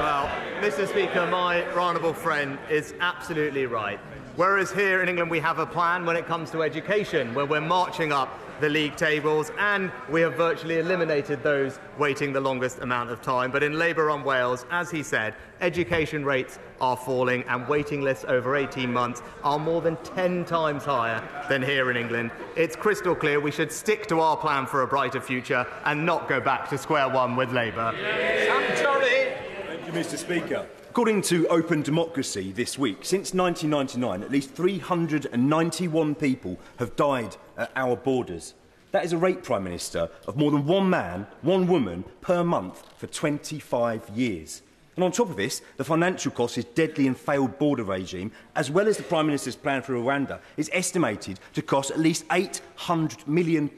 Well, 0.00 0.30
Mr 0.62 0.88
Speaker, 0.88 1.26
my 1.26 1.66
right 1.66 1.76
honourable 1.76 2.14
friend 2.14 2.58
is 2.70 2.94
absolutely 3.00 3.66
right. 3.66 4.00
Whereas 4.36 4.72
here 4.72 5.00
in 5.00 5.08
England 5.08 5.30
we 5.30 5.38
have 5.38 5.60
a 5.60 5.66
plan 5.66 6.04
when 6.04 6.16
it 6.16 6.26
comes 6.26 6.50
to 6.50 6.64
education, 6.64 7.32
where 7.34 7.46
we're 7.46 7.60
marching 7.60 8.12
up 8.12 8.40
the 8.60 8.68
league 8.68 8.96
tables, 8.96 9.52
and 9.60 9.92
we 10.10 10.20
have 10.22 10.34
virtually 10.34 10.78
eliminated 10.78 11.42
those 11.44 11.78
waiting 11.98 12.32
the 12.32 12.40
longest 12.40 12.80
amount 12.80 13.10
of 13.10 13.22
time. 13.22 13.52
But 13.52 13.62
in 13.62 13.78
Labour 13.78 14.10
on 14.10 14.24
Wales, 14.24 14.66
as 14.72 14.90
he 14.90 15.04
said, 15.04 15.34
education 15.60 16.24
rates 16.24 16.58
are 16.80 16.96
falling, 16.96 17.44
and 17.44 17.68
waiting 17.68 18.02
lists 18.02 18.24
over 18.26 18.56
18 18.56 18.92
months 18.92 19.22
are 19.44 19.58
more 19.58 19.80
than 19.80 19.96
10 19.98 20.44
times 20.46 20.84
higher 20.84 21.22
than 21.48 21.62
here 21.62 21.92
in 21.92 21.96
England. 21.96 22.32
It's 22.56 22.74
crystal 22.74 23.14
clear 23.14 23.38
we 23.38 23.52
should 23.52 23.70
stick 23.70 24.06
to 24.08 24.18
our 24.18 24.36
plan 24.36 24.66
for 24.66 24.82
a 24.82 24.86
brighter 24.86 25.20
future 25.20 25.64
and 25.84 26.04
not 26.04 26.28
go 26.28 26.40
back 26.40 26.68
to 26.70 26.78
square 26.78 27.08
one 27.08 27.36
with 27.36 27.52
Labour. 27.52 27.94
Sam 27.96 28.76
Tarry. 28.76 29.32
Thank 29.68 29.86
you, 29.86 29.92
Mr. 29.92 30.18
Speaker. 30.18 30.66
According 30.94 31.22
to 31.22 31.48
Open 31.48 31.82
Democracy 31.82 32.52
this 32.52 32.78
week, 32.78 32.98
since 33.04 33.34
1999, 33.34 34.22
at 34.22 34.30
least 34.30 34.52
391 34.52 36.14
people 36.14 36.56
have 36.76 36.94
died 36.94 37.36
at 37.58 37.72
our 37.74 37.96
borders. 37.96 38.54
That 38.92 39.04
is 39.04 39.12
a 39.12 39.18
rate, 39.18 39.42
Prime 39.42 39.64
Minister, 39.64 40.08
of 40.28 40.36
more 40.36 40.52
than 40.52 40.66
one 40.66 40.88
man, 40.88 41.26
one 41.42 41.66
woman 41.66 42.04
per 42.20 42.44
month 42.44 42.84
for 42.96 43.08
25 43.08 44.08
years. 44.10 44.62
And 44.94 45.02
on 45.02 45.10
top 45.10 45.30
of 45.30 45.36
this, 45.36 45.62
the 45.78 45.82
financial 45.82 46.30
cost 46.30 46.58
is 46.58 46.64
deadly 46.64 47.08
and 47.08 47.18
failed 47.18 47.58
border 47.58 47.82
regime, 47.82 48.30
as 48.54 48.70
well 48.70 48.86
as 48.86 48.96
the 48.96 49.02
Prime 49.02 49.26
Minister's 49.26 49.56
plan 49.56 49.82
for 49.82 49.94
Rwanda, 49.94 50.38
is 50.56 50.70
estimated 50.72 51.40
to 51.54 51.62
cost 51.62 51.90
at 51.90 51.98
least 51.98 52.24
£800 52.28 53.26
million 53.26 53.68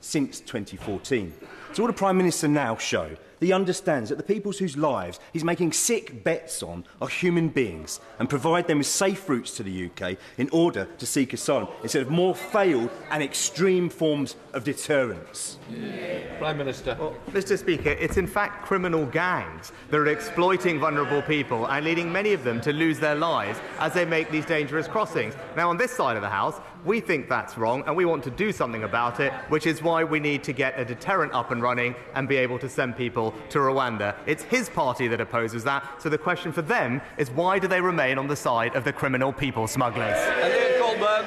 since 0.00 0.40
2014. 0.40 1.32
So 1.72 1.84
what 1.84 1.86
the 1.86 1.92
Prime 1.96 2.16
Minister 2.16 2.48
now 2.48 2.76
show 2.76 3.14
that 3.38 3.46
he 3.46 3.52
understands 3.52 4.10
that 4.10 4.16
the 4.16 4.22
people 4.22 4.52
whose 4.52 4.76
lives 4.76 5.20
he's 5.32 5.44
making 5.44 5.72
sick 5.72 6.24
bets 6.24 6.62
on 6.62 6.84
are 7.00 7.08
human 7.08 7.48
beings 7.48 8.00
and 8.18 8.28
provide 8.28 8.66
them 8.66 8.78
with 8.78 8.86
safe 8.86 9.28
routes 9.28 9.56
to 9.56 9.62
the 9.62 9.86
UK 9.86 10.16
in 10.38 10.48
order 10.50 10.86
to 10.98 11.06
seek 11.06 11.32
asylum 11.32 11.68
instead 11.82 12.02
of 12.02 12.10
more 12.10 12.34
failed 12.34 12.90
and 13.10 13.22
extreme 13.22 13.88
forms 13.88 14.36
of 14.52 14.64
deterrence. 14.64 15.58
Yeah. 15.70 16.38
Prime 16.38 16.58
Minister. 16.58 16.96
Well, 16.98 17.16
Mr 17.30 17.58
Speaker, 17.58 17.90
it's 17.90 18.16
in 18.16 18.26
fact 18.26 18.64
criminal 18.64 19.06
gangs 19.06 19.72
that 19.90 19.96
are 19.96 20.06
exploiting 20.06 20.78
vulnerable 20.78 21.22
people 21.22 21.66
and 21.66 21.84
leading 21.84 22.10
many 22.10 22.32
of 22.32 22.44
them 22.44 22.60
to 22.62 22.72
lose 22.72 22.98
their 22.98 23.14
lives 23.14 23.58
as 23.78 23.92
they 23.92 24.04
make 24.04 24.30
these 24.30 24.46
dangerous 24.46 24.86
crossings. 24.86 25.34
Now, 25.56 25.70
on 25.70 25.76
this 25.76 25.92
side 25.92 26.16
of 26.16 26.22
the 26.22 26.28
House, 26.28 26.60
we 26.84 27.00
think 27.00 27.28
that's 27.28 27.58
wrong 27.58 27.82
and 27.86 27.96
we 27.96 28.04
want 28.04 28.24
to 28.24 28.30
do 28.30 28.52
something 28.52 28.84
about 28.84 29.20
it, 29.20 29.32
which 29.48 29.66
is 29.66 29.82
why 29.82 30.04
we 30.04 30.20
need 30.20 30.42
to 30.44 30.52
get 30.52 30.78
a 30.78 30.84
deterrent 30.84 31.32
up 31.32 31.50
and 31.50 31.62
running 31.62 31.94
and 32.14 32.28
be 32.28 32.36
able 32.36 32.58
to 32.58 32.68
send 32.68 32.96
people 32.96 33.34
to 33.50 33.58
Rwanda. 33.58 34.14
It's 34.26 34.42
his 34.44 34.68
party 34.68 35.08
that 35.08 35.20
opposes 35.20 35.64
that, 35.64 36.02
so 36.02 36.08
the 36.08 36.18
question 36.18 36.52
for 36.52 36.62
them 36.62 37.00
is 37.16 37.30
why 37.30 37.58
do 37.58 37.68
they 37.68 37.80
remain 37.80 38.18
on 38.18 38.28
the 38.28 38.36
side 38.36 38.74
of 38.76 38.84
the 38.84 38.92
criminal 38.92 39.32
people 39.32 39.66
smugglers? 39.66 40.16
Elliot 40.16 40.80
Colburn. 40.80 41.26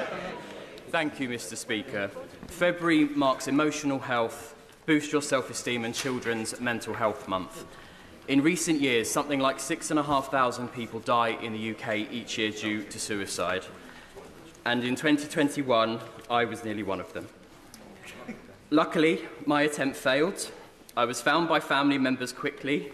Thank 0.90 1.20
you, 1.20 1.28
Mr. 1.28 1.56
Speaker. 1.56 2.10
February 2.48 3.06
marks 3.06 3.48
Emotional 3.48 3.98
Health, 3.98 4.54
Boost 4.84 5.12
Your 5.12 5.22
Self 5.22 5.48
Esteem, 5.50 5.84
and 5.84 5.94
Children's 5.94 6.60
Mental 6.60 6.92
Health 6.92 7.28
Month. 7.28 7.64
In 8.28 8.42
recent 8.42 8.80
years, 8.80 9.10
something 9.10 9.40
like 9.40 9.58
6,500 9.58 10.72
people 10.72 11.00
die 11.00 11.30
in 11.42 11.52
the 11.52 11.70
UK 11.72 12.12
each 12.12 12.38
year 12.38 12.50
due 12.50 12.82
to 12.84 13.00
suicide. 13.00 13.64
and 14.64 14.84
in 14.84 14.94
2021, 14.94 15.98
I 16.30 16.44
was 16.44 16.64
nearly 16.64 16.82
one 16.82 17.00
of 17.00 17.12
them. 17.12 17.26
Luckily, 18.70 19.22
my 19.44 19.62
attempt 19.62 19.96
failed. 19.96 20.50
I 20.96 21.04
was 21.04 21.20
found 21.20 21.48
by 21.48 21.58
family 21.58 21.98
members 21.98 22.32
quickly. 22.32 22.92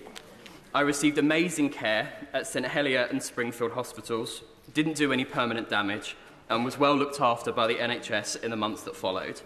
I 0.74 0.80
received 0.80 1.18
amazing 1.18 1.70
care 1.70 2.12
at 2.32 2.46
St 2.46 2.66
Helier 2.66 3.06
and 3.10 3.22
Springfield 3.22 3.72
hospitals, 3.72 4.42
didn't 4.72 4.96
do 4.96 5.12
any 5.12 5.24
permanent 5.24 5.68
damage, 5.68 6.16
and 6.48 6.64
was 6.64 6.78
well 6.78 6.96
looked 6.96 7.20
after 7.20 7.52
by 7.52 7.66
the 7.66 7.74
NHS 7.74 8.42
in 8.42 8.50
the 8.50 8.56
months 8.56 8.82
that 8.84 8.96
followed. 8.96 9.40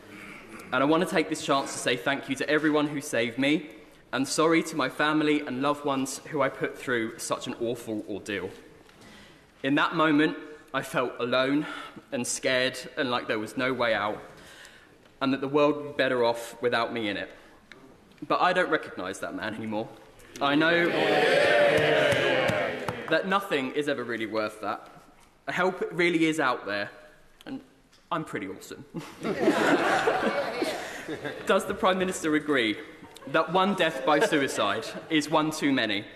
And 0.72 0.82
I 0.82 0.84
want 0.84 1.06
to 1.06 1.12
take 1.12 1.28
this 1.28 1.44
chance 1.44 1.72
to 1.72 1.78
say 1.78 1.96
thank 1.96 2.28
you 2.28 2.36
to 2.36 2.48
everyone 2.48 2.86
who 2.86 3.00
saved 3.00 3.38
me, 3.38 3.70
and 4.12 4.26
sorry 4.26 4.62
to 4.64 4.76
my 4.76 4.88
family 4.88 5.40
and 5.40 5.60
loved 5.60 5.84
ones 5.84 6.20
who 6.30 6.40
I 6.40 6.48
put 6.48 6.78
through 6.78 7.18
such 7.18 7.46
an 7.46 7.54
awful 7.60 8.04
ordeal. 8.08 8.50
In 9.62 9.74
that 9.74 9.94
moment, 9.94 10.36
I 10.74 10.80
felt 10.80 11.12
alone 11.18 11.66
and 12.12 12.26
scared 12.26 12.78
and 12.96 13.10
like 13.10 13.28
there 13.28 13.38
was 13.38 13.58
no 13.58 13.74
way 13.74 13.92
out, 13.92 14.22
and 15.20 15.30
that 15.34 15.42
the 15.42 15.48
world 15.48 15.76
would 15.76 15.88
be 15.88 15.92
better 16.02 16.24
off 16.24 16.56
without 16.62 16.94
me 16.94 17.10
in 17.10 17.18
it. 17.18 17.30
But 18.26 18.40
I 18.40 18.54
don't 18.54 18.70
recognise 18.70 19.20
that 19.20 19.34
man 19.34 19.54
anymore. 19.54 19.86
I 20.40 20.54
know 20.54 20.86
that 23.10 23.28
nothing 23.28 23.72
is 23.72 23.86
ever 23.86 24.02
really 24.02 24.24
worth 24.24 24.62
that. 24.62 24.88
Help 25.48 25.86
really 25.92 26.24
is 26.24 26.40
out 26.40 26.64
there, 26.64 26.88
and 27.44 27.60
I'm 28.10 28.24
pretty 28.24 28.48
awesome. 28.48 28.86
Does 31.44 31.66
the 31.66 31.74
Prime 31.74 31.98
Minister 31.98 32.34
agree 32.34 32.78
that 33.26 33.52
one 33.52 33.74
death 33.74 34.06
by 34.06 34.20
suicide 34.20 34.86
is 35.10 35.28
one 35.28 35.50
too 35.50 35.70
many? 35.70 36.06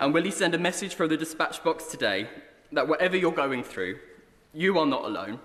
And 0.00 0.14
will 0.14 0.22
he 0.22 0.30
send 0.30 0.54
a 0.54 0.58
message 0.58 0.94
from 0.94 1.10
the 1.10 1.16
dispatch 1.18 1.62
box 1.62 1.88
today 1.88 2.28
that 2.72 2.86
whatever 2.86 3.16
you're 3.16 3.32
going 3.32 3.62
through, 3.62 3.98
you 4.52 4.78
are 4.78 4.86
not 4.86 5.04
alone, 5.04 5.38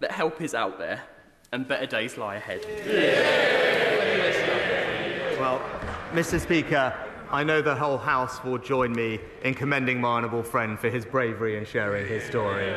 that 0.00 0.10
help 0.10 0.40
is 0.40 0.54
out 0.54 0.78
there, 0.78 1.02
and 1.52 1.66
better 1.66 1.86
days 1.86 2.16
lie 2.16 2.36
ahead. 2.36 2.60
Yeah. 2.86 3.48
Well, 5.38 5.60
Mr. 6.12 6.40
Speaker, 6.40 6.94
I 7.30 7.44
know 7.44 7.62
the 7.62 7.74
whole 7.74 7.98
House 7.98 8.42
will 8.42 8.58
join 8.58 8.92
me 8.92 9.20
in 9.44 9.54
commending 9.54 10.00
my 10.00 10.08
honourable 10.08 10.42
friend 10.42 10.78
for 10.78 10.88
his 10.88 11.04
bravery 11.04 11.56
in 11.58 11.64
sharing 11.64 12.06
his 12.08 12.24
story, 12.24 12.74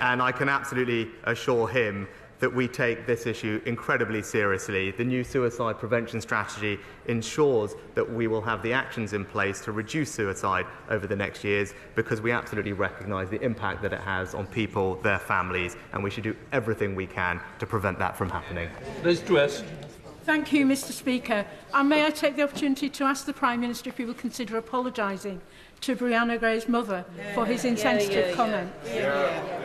and 0.00 0.22
I 0.22 0.30
can 0.30 0.48
absolutely 0.48 1.10
assure 1.24 1.66
him 1.68 2.06
that 2.40 2.52
we 2.52 2.68
take 2.68 3.06
this 3.06 3.26
issue 3.26 3.60
incredibly 3.66 4.22
seriously. 4.22 4.90
The 4.90 5.04
new 5.04 5.24
suicide 5.24 5.78
prevention 5.78 6.20
strategy 6.20 6.78
ensures 7.06 7.74
that 7.94 8.10
we 8.10 8.26
will 8.26 8.42
have 8.42 8.62
the 8.62 8.72
actions 8.72 9.12
in 9.12 9.24
place 9.24 9.60
to 9.62 9.72
reduce 9.72 10.12
suicide 10.12 10.66
over 10.90 11.06
the 11.06 11.16
next 11.16 11.44
years 11.44 11.74
because 11.94 12.20
we 12.20 12.32
absolutely 12.32 12.72
recognise 12.72 13.28
the 13.30 13.40
impact 13.40 13.82
that 13.82 13.92
it 13.92 14.00
has 14.00 14.34
on 14.34 14.46
people, 14.46 14.96
their 14.96 15.18
families, 15.18 15.76
and 15.92 16.02
we 16.02 16.10
should 16.10 16.24
do 16.24 16.36
everything 16.52 16.94
we 16.94 17.06
can 17.06 17.40
to 17.58 17.66
prevent 17.66 17.98
that 17.98 18.16
from 18.16 18.28
happening. 18.28 18.68
Liz 19.02 19.20
Drist. 19.20 19.64
Thank 20.24 20.54
you, 20.54 20.64
Mr 20.64 20.92
Speaker. 20.92 21.44
And 21.74 21.88
may 21.88 22.06
I 22.06 22.10
take 22.10 22.36
the 22.36 22.42
opportunity 22.42 22.88
to 22.88 23.04
ask 23.04 23.26
the 23.26 23.34
Prime 23.34 23.60
Minister 23.60 23.90
if 23.90 23.98
he 23.98 24.06
will 24.06 24.14
consider 24.14 24.56
apologising 24.56 25.42
to 25.82 25.94
Brianna 25.94 26.40
Gray's 26.40 26.66
mother 26.66 27.04
yeah. 27.14 27.34
for 27.34 27.44
his 27.44 27.66
insensitive 27.66 28.14
yeah, 28.14 28.30
yeah, 28.30 28.34
comment. 28.34 28.72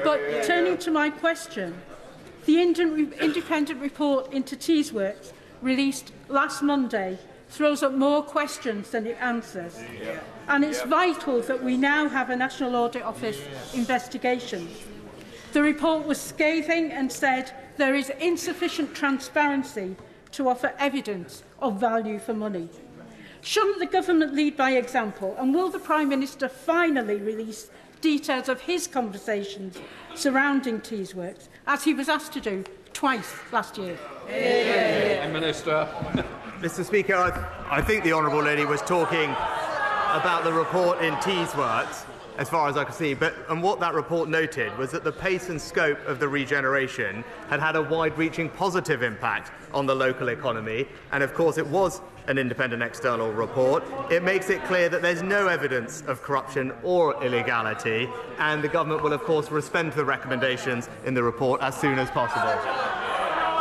But 0.04 0.44
turning 0.44 0.78
to 0.80 0.92
my 0.92 1.10
question, 1.10 1.74
The 2.46 2.62
independent 2.62 3.82
report 3.82 4.34
into 4.34 4.56
Teesworks, 4.56 5.34
released 5.62 6.12
last 6.28 6.62
Monday, 6.62 7.18
throws 7.50 7.84
up 7.84 7.94
more 7.94 8.22
questions 8.24 8.92
than 8.92 9.06
it 9.08 9.18
answers. 9.20 9.80
Yeah. 10.02 10.20
And 10.48 10.64
it's 10.64 10.80
yeah. 10.80 10.86
vital 10.88 11.42
that 11.42 11.64
we 11.64 11.78
now 11.78 12.08
have 12.08 12.30
a 12.30 12.36
National 12.36 12.76
Audit 12.76 13.04
Office 13.04 13.40
yeah. 13.40 13.80
investigation. 13.80 14.68
The 15.52 15.62
report 15.62 16.06
was 16.06 16.22
scathing 16.22 16.92
and 16.92 17.12
said 17.12 17.52
there 17.78 17.96
is 17.96 18.12
insufficient 18.20 18.94
transparency 18.94 19.96
to 20.32 20.48
offer 20.48 20.74
evidence 20.78 21.44
of 21.60 21.80
value 21.80 22.20
for 22.20 22.34
money. 22.34 22.70
Shouldn't 23.42 23.80
the 23.80 23.86
government 23.88 24.36
lead 24.36 24.56
by 24.56 24.72
example? 24.72 25.36
And 25.40 25.54
will 25.54 25.70
the 25.70 25.80
Prime 25.80 26.10
Minister 26.10 26.48
finally 26.50 27.16
release 27.16 27.70
details 28.02 28.48
of 28.48 28.62
his 28.62 28.86
conversations 28.86 29.78
surrounding 30.14 30.82
Teesworks 30.82 31.48
as 31.70 31.84
he 31.84 31.94
was 31.94 32.10
asked 32.10 32.34
to 32.34 32.42
do 32.42 32.64
twice 32.94 33.32
last 33.52 33.78
year. 33.78 33.96
Yeah. 34.28 35.24
Hey, 35.24 35.32
Minister. 35.32 35.88
Mr 36.60 36.84
Speaker, 36.84 37.14
I, 37.16 37.78
I 37.78 37.82
think 37.82 38.04
the 38.04 38.12
Honourable 38.12 38.42
Lady 38.42 38.66
was 38.66 38.82
talking 38.82 39.30
about 39.30 40.44
the 40.44 40.52
report 40.52 41.02
in 41.04 41.14
Teesworth, 41.18 42.08
as 42.40 42.50
far 42.50 42.70
as 42.70 42.76
I 42.76 42.86
could 42.86 42.96
see, 42.96 43.14
but, 43.14 43.36
and 43.50 43.62
what 43.62 43.80
that 43.82 43.94
report 43.94 44.30
noted 44.30 44.76
was 44.80 44.90
that 44.92 45.04
the 45.04 45.12
pace 45.12 45.50
and 45.50 45.62
scope 45.62 46.00
of 46.08 46.20
the 46.20 46.28
regeneration 46.28 47.24
had 47.50 47.60
had 47.60 47.76
a 47.76 47.82
wide-reaching 47.84 48.50
positive 48.50 49.04
impact 49.04 49.52
on 49.72 49.86
the 49.86 49.96
local 49.96 50.30
economy, 50.30 50.88
and 51.12 51.22
of 51.22 51.36
course 51.36 51.60
it 51.60 51.68
was 51.68 52.02
an 52.30 52.38
independent 52.38 52.82
external 52.82 53.32
report. 53.32 53.84
It 54.10 54.24
makes 54.24 54.50
it 54.50 54.64
clear 54.64 54.88
that 54.88 55.02
there's 55.02 55.24
no 55.24 55.48
evidence 55.48 56.04
of 56.08 56.22
corruption 56.22 56.72
or 56.84 57.22
illegality, 57.24 58.08
and 58.38 58.64
the 58.64 58.68
government 58.68 59.04
will, 59.04 59.14
of 59.14 59.24
course, 59.24 59.52
respond 59.52 59.92
to 59.92 59.98
the 59.98 60.06
recommendations 60.06 60.88
in 61.06 61.14
the 61.14 61.24
report 61.24 61.60
as 61.62 61.76
soon 61.76 62.00
as 62.00 62.10
possible. 62.12 62.54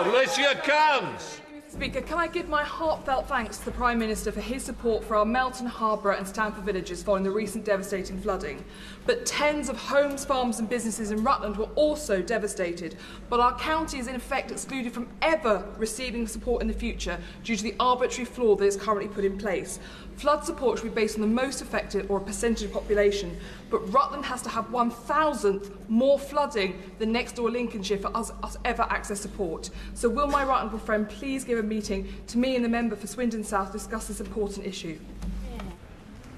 Alicia 0.04 0.60
Kearns. 0.62 1.40
Speaker, 1.78 2.00
can 2.00 2.18
I 2.18 2.26
give 2.26 2.48
my 2.48 2.64
heartfelt 2.64 3.28
thanks 3.28 3.58
to 3.58 3.66
the 3.66 3.70
Prime 3.70 4.00
Minister 4.00 4.32
for 4.32 4.40
his 4.40 4.64
support 4.64 5.04
for 5.04 5.14
our 5.14 5.24
Melton, 5.24 5.68
Harborough 5.68 6.16
and 6.16 6.26
Stamford 6.26 6.64
villages 6.64 7.04
following 7.04 7.22
the 7.22 7.30
recent 7.30 7.64
devastating 7.64 8.18
flooding. 8.20 8.64
But 9.06 9.24
tens 9.24 9.68
of 9.68 9.76
homes, 9.76 10.24
farms 10.24 10.58
and 10.58 10.68
businesses 10.68 11.12
in 11.12 11.22
Rutland 11.22 11.56
were 11.56 11.68
also 11.76 12.20
devastated. 12.20 12.96
But 13.30 13.38
our 13.38 13.56
county 13.60 14.00
is 14.00 14.08
in 14.08 14.16
effect 14.16 14.50
excluded 14.50 14.92
from 14.92 15.06
ever 15.22 15.64
receiving 15.76 16.26
support 16.26 16.62
in 16.62 16.66
the 16.66 16.74
future 16.74 17.16
due 17.44 17.54
to 17.54 17.62
the 17.62 17.76
arbitrary 17.78 18.24
flaw 18.24 18.56
that 18.56 18.66
is 18.66 18.76
currently 18.76 19.06
put 19.06 19.24
in 19.24 19.38
place. 19.38 19.78
Flood 20.18 20.44
support 20.44 20.78
should 20.78 20.92
be 20.92 21.00
based 21.00 21.14
on 21.14 21.20
the 21.20 21.28
most 21.28 21.62
affected 21.62 22.06
or 22.10 22.18
a 22.18 22.20
percentage 22.20 22.64
of 22.64 22.72
population, 22.72 23.36
but 23.70 23.78
Rutland 23.92 24.24
has 24.24 24.42
to 24.42 24.48
have 24.48 24.72
one 24.72 24.90
thousandth 24.90 25.70
more 25.88 26.18
flooding 26.18 26.82
than 26.98 27.12
next 27.12 27.36
door 27.36 27.48
Lincolnshire 27.48 27.98
for 27.98 28.14
us, 28.16 28.32
us 28.42 28.56
ever 28.64 28.82
access 28.90 29.20
support. 29.20 29.70
So 29.94 30.08
will 30.08 30.26
my 30.26 30.42
right 30.42 30.58
honourable 30.58 30.80
friend 30.80 31.08
please 31.08 31.44
give 31.44 31.60
a 31.60 31.62
meeting 31.62 32.12
to 32.26 32.38
me 32.38 32.56
and 32.56 32.64
the 32.64 32.68
member 32.68 32.96
for 32.96 33.06
Swindon 33.06 33.44
South 33.44 33.68
to 33.68 33.74
discuss 33.74 34.08
this 34.08 34.20
important 34.20 34.66
issue? 34.66 34.98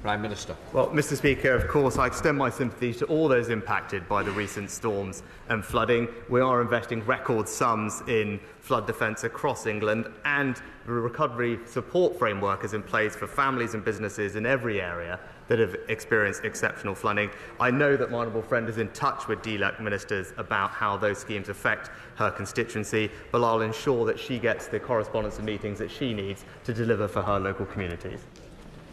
Prime 0.02 0.22
Minister. 0.22 0.56
Well, 0.72 0.88
Mr 0.88 1.14
Speaker, 1.14 1.52
of 1.52 1.68
course, 1.68 1.98
I 1.98 2.06
extend 2.06 2.38
my 2.38 2.48
sympathies 2.48 2.96
to 2.98 3.04
all 3.06 3.28
those 3.28 3.50
impacted 3.50 4.08
by 4.08 4.22
the 4.22 4.30
recent 4.30 4.70
storms 4.70 5.22
and 5.50 5.62
flooding. 5.62 6.08
We 6.30 6.40
are 6.40 6.62
investing 6.62 7.04
record 7.04 7.46
sums 7.46 8.02
in 8.08 8.40
flood 8.60 8.86
defence 8.86 9.24
across 9.24 9.66
England 9.66 10.06
and 10.24 10.60
the 10.86 10.92
recovery 10.92 11.58
support 11.66 12.18
framework 12.18 12.64
is 12.64 12.72
in 12.72 12.82
place 12.82 13.14
for 13.14 13.26
families 13.26 13.74
and 13.74 13.84
businesses 13.84 14.36
in 14.36 14.46
every 14.46 14.80
area 14.80 15.20
that 15.48 15.58
have 15.58 15.76
experienced 15.88 16.44
exceptional 16.44 16.94
flooding. 16.94 17.30
I 17.58 17.70
know 17.70 17.96
that 17.96 18.10
my 18.10 18.18
honourable 18.18 18.42
friend 18.42 18.68
is 18.68 18.78
in 18.78 18.88
touch 18.92 19.28
with 19.28 19.42
DLUHC 19.42 19.80
ministers 19.80 20.32
about 20.38 20.70
how 20.70 20.96
those 20.96 21.18
schemes 21.18 21.50
affect 21.50 21.90
her 22.14 22.30
constituency, 22.30 23.10
but 23.32 23.44
I'll 23.44 23.60
ensure 23.60 24.06
that 24.06 24.18
she 24.18 24.38
gets 24.38 24.66
the 24.68 24.80
correspondence 24.80 25.36
and 25.36 25.44
meetings 25.44 25.78
that 25.78 25.90
she 25.90 26.14
needs 26.14 26.44
to 26.64 26.72
deliver 26.72 27.06
for 27.06 27.20
her 27.20 27.38
local 27.38 27.66
communities. 27.66 28.20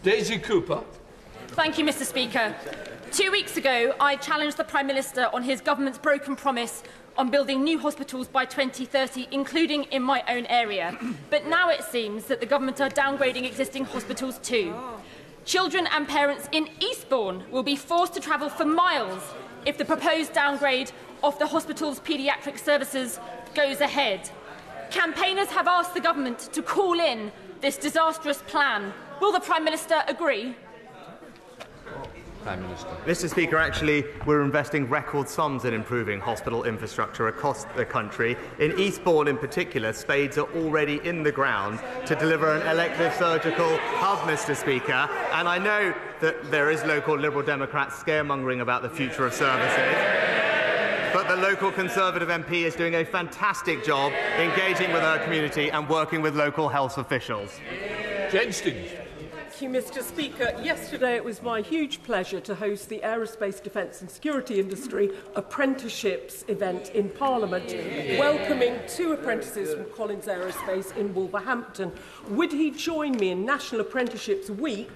Daisy 0.04 0.38
Cooper. 0.38 0.84
Thank 1.50 1.78
you, 1.78 1.86
Mr 1.86 2.06
Speaker. 2.06 2.56
Two 3.12 3.32
weeks 3.32 3.58
ago, 3.58 3.96
I 4.00 4.16
challenged 4.16 4.58
the 4.58 4.64
Prime 4.64 4.86
Minister 4.86 5.28
on 5.34 5.44
his 5.44 5.60
government's 5.60 5.98
broken 5.98 6.36
promise 6.36 6.84
on 7.18 7.32
building 7.32 7.64
new 7.64 7.80
hospitals 7.80 8.28
by 8.28 8.46
2030, 8.46 9.28
including 9.32 9.84
in 9.86 10.04
my 10.04 10.24
own 10.30 10.46
area. 10.46 10.96
But 11.32 11.48
now 11.48 11.70
it 11.70 11.84
seems 11.84 12.26
that 12.26 12.40
the 12.40 12.46
government 12.46 12.80
are 12.80 12.90
downgrading 12.90 13.46
existing 13.46 13.86
hospitals 13.86 14.38
too. 14.40 14.76
Children 15.46 15.88
and 15.88 16.08
parents 16.08 16.48
in 16.52 16.70
Eastbourne 16.80 17.44
will 17.50 17.64
be 17.64 17.76
forced 17.76 18.14
to 18.14 18.20
travel 18.20 18.50
for 18.50 18.66
miles 18.66 19.24
if 19.66 19.78
the 19.78 19.86
proposed 19.86 20.32
downgrade 20.34 20.92
of 21.24 21.40
the 21.40 21.48
hospital's 21.48 22.00
paediatric 22.02 22.60
services 22.60 23.20
goes 23.56 23.82
ahead. 23.82 24.30
Campaigners 24.92 25.48
have 25.48 25.68
asked 25.68 25.96
the 25.96 26.02
government 26.02 26.38
to 26.54 26.62
call 26.62 27.00
in 27.00 27.32
this 27.62 27.78
disastrous 27.78 28.44
plan. 28.44 28.94
Will 29.20 29.32
the 29.32 29.40
Prime 29.40 29.64
Minister 29.64 30.04
agree? 30.08 30.56
Prime 32.44 32.62
Minister. 32.62 32.88
Mr 33.06 33.30
Speaker, 33.30 33.58
actually, 33.58 34.06
we're 34.26 34.44
investing 34.44 34.88
record 34.88 35.28
sums 35.28 35.66
in 35.66 35.74
improving 35.74 36.20
hospital 36.20 36.64
infrastructure 36.64 37.28
across 37.28 37.66
the 37.76 37.84
country. 37.84 38.38
In 38.60 38.80
Eastbourne 38.80 39.28
in 39.28 39.38
particular, 39.38 39.92
spades 39.92 40.38
are 40.38 40.48
already 40.56 41.02
in 41.04 41.24
the 41.24 41.32
ground 41.32 41.80
to 42.06 42.16
deliver 42.16 42.56
an 42.56 42.66
elective 42.68 43.14
surgical 43.16 43.78
hub, 43.78 44.20
Mr 44.20 44.56
Speaker. 44.56 45.10
And 45.34 45.48
I 45.48 45.58
know 45.58 45.94
that 46.22 46.52
there 46.52 46.70
is 46.70 46.84
local 46.84 47.18
Liberal 47.18 47.44
Democrat 47.44 47.90
scaremongering 47.90 48.62
about 48.62 48.82
the 48.82 48.90
future 48.90 49.26
of 49.26 49.34
services. 49.34 49.96
But 51.14 51.28
the 51.28 51.36
local 51.36 51.72
Conservative 51.72 52.30
MP 52.30 52.64
is 52.66 52.76
doing 52.76 52.96
a 52.96 53.04
fantastic 53.04 53.84
job 53.84 54.14
engaging 54.38 54.94
with 54.94 55.02
her 55.02 55.20
community 55.24 55.70
and 55.70 55.90
working 55.90 56.22
with 56.22 56.36
local 56.36 56.70
health 56.70 56.98
officials. 56.98 57.60
Jen 58.32 58.52
Stevens. 58.52 58.97
Thank 59.58 59.74
you, 59.74 59.82
Mr 59.82 60.04
Speaker. 60.04 60.54
Yesterday 60.62 61.16
it 61.16 61.26
was 61.26 61.42
my 61.42 61.62
huge 61.62 62.04
pleasure 62.04 62.40
to 62.42 62.54
host 62.54 62.90
the 62.90 63.00
Aerospace 63.00 63.64
Defence 63.64 64.02
and 64.02 64.12
Security 64.12 64.60
Industry 64.60 65.10
Apprenticeships 65.36 66.46
event 66.48 66.92
in 66.92 67.10
Parliament, 67.10 67.68
yeah. 67.68 68.20
welcoming 68.20 68.76
two 68.88 69.14
apprentices 69.14 69.74
from 69.74 69.92
Collins 69.96 70.28
Aerospace 70.28 70.96
in 70.96 71.12
Wolverhampton. 71.12 71.92
Would 72.30 72.52
he 72.52 72.70
join 72.70 73.14
me 73.14 73.32
in 73.32 73.48
National 73.48 73.82
Apprenticeships 73.82 74.52
Week 74.52 74.92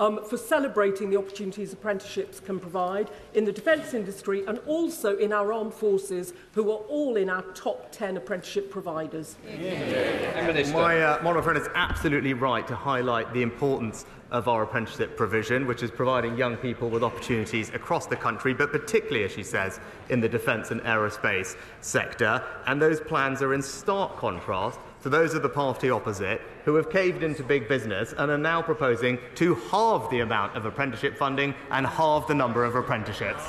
um, 0.00 0.24
for 0.24 0.36
celebrating 0.36 1.10
the 1.10 1.16
opportunities 1.16 1.72
apprenticeships 1.72 2.40
can 2.40 2.58
provide 2.58 3.10
in 3.34 3.44
the 3.44 3.52
defence 3.52 3.94
industry 3.94 4.44
and 4.46 4.58
also 4.66 5.16
in 5.18 5.32
our 5.32 5.52
armed 5.52 5.74
forces, 5.74 6.32
who 6.52 6.70
are 6.70 6.78
all 6.88 7.16
in 7.16 7.30
our 7.30 7.42
top 7.52 7.90
10 7.92 8.16
apprenticeship 8.16 8.70
providers. 8.70 9.36
Yeah. 9.46 10.52
Yeah. 10.52 10.72
My, 10.72 11.00
uh, 11.00 11.22
my 11.22 11.40
friend 11.40 11.58
is 11.58 11.68
absolutely 11.74 12.34
right 12.34 12.66
to 12.66 12.74
highlight 12.74 13.32
the 13.32 13.42
importance 13.42 14.06
of 14.30 14.48
our 14.48 14.64
apprenticeship 14.64 15.16
provision, 15.16 15.66
which 15.66 15.82
is 15.82 15.92
providing 15.92 16.36
young 16.36 16.56
people 16.56 16.90
with 16.90 17.04
opportunities 17.04 17.70
across 17.70 18.06
the 18.06 18.16
country, 18.16 18.52
but 18.52 18.72
particularly, 18.72 19.24
as 19.24 19.30
she 19.30 19.44
says, 19.44 19.78
in 20.08 20.18
the 20.18 20.28
defence 20.28 20.72
and 20.72 20.80
aerospace 20.80 21.56
sector. 21.82 22.42
And 22.66 22.82
those 22.82 23.00
plans 23.00 23.42
are 23.42 23.54
in 23.54 23.62
stark 23.62 24.16
contrast 24.16 24.80
to 25.04 25.10
those 25.10 25.34
of 25.34 25.42
the 25.42 25.48
party 25.50 25.90
opposite 25.90 26.40
who 26.64 26.76
have 26.76 26.88
caved 26.88 27.22
into 27.22 27.42
big 27.42 27.68
business 27.68 28.14
and 28.16 28.30
are 28.30 28.38
now 28.38 28.62
proposing 28.62 29.18
to 29.34 29.54
halve 29.54 30.08
the 30.08 30.20
amount 30.20 30.56
of 30.56 30.64
apprenticeship 30.64 31.14
funding 31.14 31.54
and 31.70 31.86
halve 31.86 32.26
the 32.26 32.34
number 32.34 32.64
of 32.64 32.74
apprenticeships. 32.74 33.42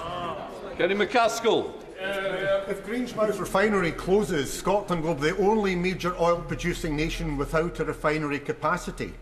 Kenny 0.77 0.93
MacAskill. 0.95 1.71
Uh, 1.97 2.65
if 2.67 2.85
Grangemouth 2.85 3.39
refinery 3.39 3.93
closes, 3.93 4.51
Scotland 4.51 5.01
will 5.01 5.15
be 5.15 5.29
the 5.29 5.37
only 5.37 5.77
major 5.77 6.13
oil 6.19 6.41
producing 6.45 6.93
nation 6.93 7.37
without 7.37 7.79
a 7.79 7.85
refinery 7.85 8.39
capacity. 8.39 9.13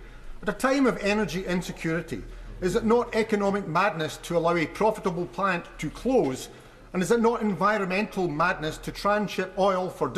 At 0.41 0.49
a 0.49 0.53
time 0.53 0.87
of 0.87 0.97
energy 1.03 1.45
insecurity, 1.45 2.23
is 2.61 2.75
it 2.75 2.83
not 2.83 3.13
economic 3.13 3.67
madness 3.67 4.17
to 4.23 4.37
allow 4.37 4.57
a 4.57 4.65
profitable 4.65 5.27
plant 5.27 5.65
to 5.77 5.91
close? 5.91 6.49
And 6.93 7.03
is 7.03 7.11
it 7.11 7.21
not 7.21 7.43
environmental 7.43 8.27
madness 8.27 8.79
to 8.79 8.91
transship 8.91 9.53
oil 9.59 9.87
for 9.87 10.09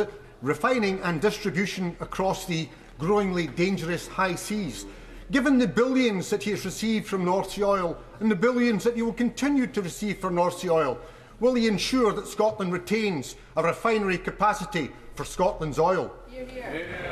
refining 0.42 1.00
and 1.02 1.22
distribution 1.22 1.96
across 2.00 2.46
the 2.46 2.68
growingly 2.98 3.48
dangerous 3.48 4.08
high 4.08 4.36
seas. 4.36 4.86
Given 5.32 5.58
the 5.58 5.68
billions 5.68 6.30
that 6.30 6.44
he 6.44 6.52
has 6.52 6.66
received 6.66 7.08
from 7.08 7.26
North 7.26 7.52
Sea 7.52 7.64
Oil 7.64 7.98
and 8.20 8.30
the 8.30 8.36
billions 8.36 8.84
that 8.84 8.96
he 8.96 9.02
will 9.02 9.14
continue 9.14 9.66
to 9.68 9.82
receive 9.82 10.20
from 10.20 10.36
North 10.36 10.60
Sea 10.60 10.70
Oil, 10.70 11.00
will 11.40 11.56
he 11.56 11.68
ensure 11.68 12.14
that 12.14 12.28
Scotland 12.28 12.72
retains 12.72 13.36
a 13.58 13.64
refinery 13.64 14.18
capacity 14.18 14.90
for 15.16 15.26
Scotland's 15.26 15.80
oil? 15.80 16.14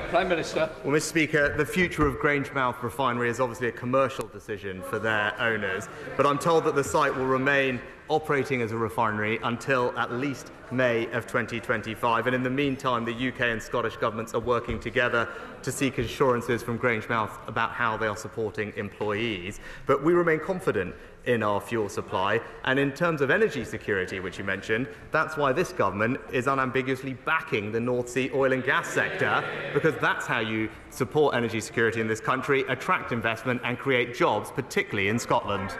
Prime 0.09 0.27
Minister. 0.27 0.69
Well, 0.83 0.93
Mr. 0.93 1.01
Speaker, 1.01 1.57
the 1.57 1.65
future 1.65 2.05
of 2.05 2.15
Grangemouth 2.15 2.83
refinery 2.83 3.29
is 3.29 3.39
obviously 3.39 3.69
a 3.69 3.71
commercial 3.71 4.27
decision 4.27 4.81
for 4.83 4.99
their 4.99 5.33
owners, 5.41 5.87
but 6.17 6.25
I'm 6.25 6.37
told 6.37 6.65
that 6.65 6.75
the 6.75 6.83
site 6.83 7.15
will 7.15 7.25
remain 7.25 7.79
operating 8.09 8.61
as 8.61 8.71
a 8.71 8.77
refinery 8.77 9.39
until 9.43 9.97
at 9.97 10.11
least 10.11 10.51
May 10.71 11.05
of 11.11 11.25
2025. 11.27 12.27
And 12.27 12.35
in 12.35 12.43
the 12.43 12.49
meantime, 12.49 13.05
the 13.05 13.29
UK 13.29 13.41
and 13.41 13.61
Scottish 13.61 13.97
governments 13.97 14.33
are 14.33 14.39
working 14.39 14.79
together 14.79 15.27
to 15.61 15.71
seek 15.71 15.97
assurances 15.97 16.63
from 16.63 16.79
Grangemouth 16.79 17.47
about 17.47 17.71
how 17.71 17.95
they 17.95 18.07
are 18.07 18.17
supporting 18.17 18.73
employees. 18.75 19.59
But 19.85 20.03
we 20.03 20.13
remain 20.13 20.39
confident 20.39 20.95
in 21.25 21.41
our 21.41 21.61
fuel 21.61 21.87
supply. 21.87 22.41
And 22.65 22.77
in 22.77 22.91
terms 22.91 23.21
of 23.21 23.31
energy 23.31 23.63
security, 23.63 24.19
which 24.19 24.37
you 24.37 24.43
mentioned, 24.43 24.87
that's 25.11 25.37
why 25.37 25.53
this 25.53 25.71
government 25.71 26.19
is 26.31 26.47
unambiguously 26.47 27.13
backing 27.13 27.71
the 27.71 27.79
North 27.79 28.09
Sea 28.09 28.29
oil 28.33 28.51
and 28.51 28.63
gas 28.63 28.89
sector, 28.89 29.43
because 29.73 29.95
that's 30.01 30.27
how 30.27 30.39
you 30.39 30.69
support 30.89 31.35
energy 31.35 31.61
security 31.61 32.01
in 32.01 32.07
this 32.07 32.19
country, 32.19 32.65
attract 32.67 33.11
investment, 33.11 33.61
and 33.63 33.79
create 33.79 34.13
jobs, 34.13 34.51
particularly 34.51 35.07
in 35.07 35.17
Scotland. 35.17 35.73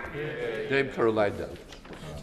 Dame 0.69 0.89
Caroline 0.89 1.35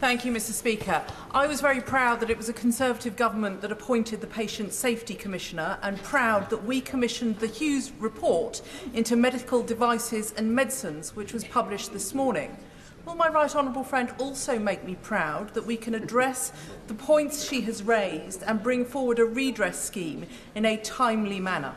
Thank 0.00 0.24
you, 0.24 0.32
Mr 0.32 0.52
Speaker. 0.52 1.04
I 1.32 1.46
was 1.46 1.60
very 1.60 1.82
proud 1.82 2.20
that 2.20 2.30
it 2.30 2.38
was 2.38 2.48
a 2.48 2.54
Conservative 2.54 3.16
government 3.16 3.60
that 3.60 3.70
appointed 3.70 4.22
the 4.22 4.26
Patient 4.26 4.72
Safety 4.72 5.14
Commissioner 5.14 5.76
and 5.82 6.02
proud 6.02 6.48
that 6.48 6.64
we 6.64 6.80
commissioned 6.80 7.38
the 7.38 7.46
Hughes 7.46 7.92
report 7.98 8.62
into 8.94 9.14
medical 9.14 9.62
devices 9.62 10.32
and 10.38 10.54
medicines, 10.54 11.14
which 11.14 11.34
was 11.34 11.44
published 11.44 11.92
this 11.92 12.14
morning. 12.14 12.56
Will 13.04 13.14
my 13.14 13.28
right 13.28 13.54
honourable 13.54 13.84
friend 13.84 14.10
also 14.18 14.58
make 14.58 14.84
me 14.84 14.96
proud 15.02 15.52
that 15.52 15.66
we 15.66 15.76
can 15.76 15.94
address 15.94 16.50
the 16.86 16.94
points 16.94 17.46
she 17.46 17.60
has 17.60 17.82
raised 17.82 18.42
and 18.44 18.62
bring 18.62 18.86
forward 18.86 19.18
a 19.18 19.26
redress 19.26 19.78
scheme 19.78 20.24
in 20.54 20.64
a 20.64 20.78
timely 20.78 21.40
manner? 21.40 21.74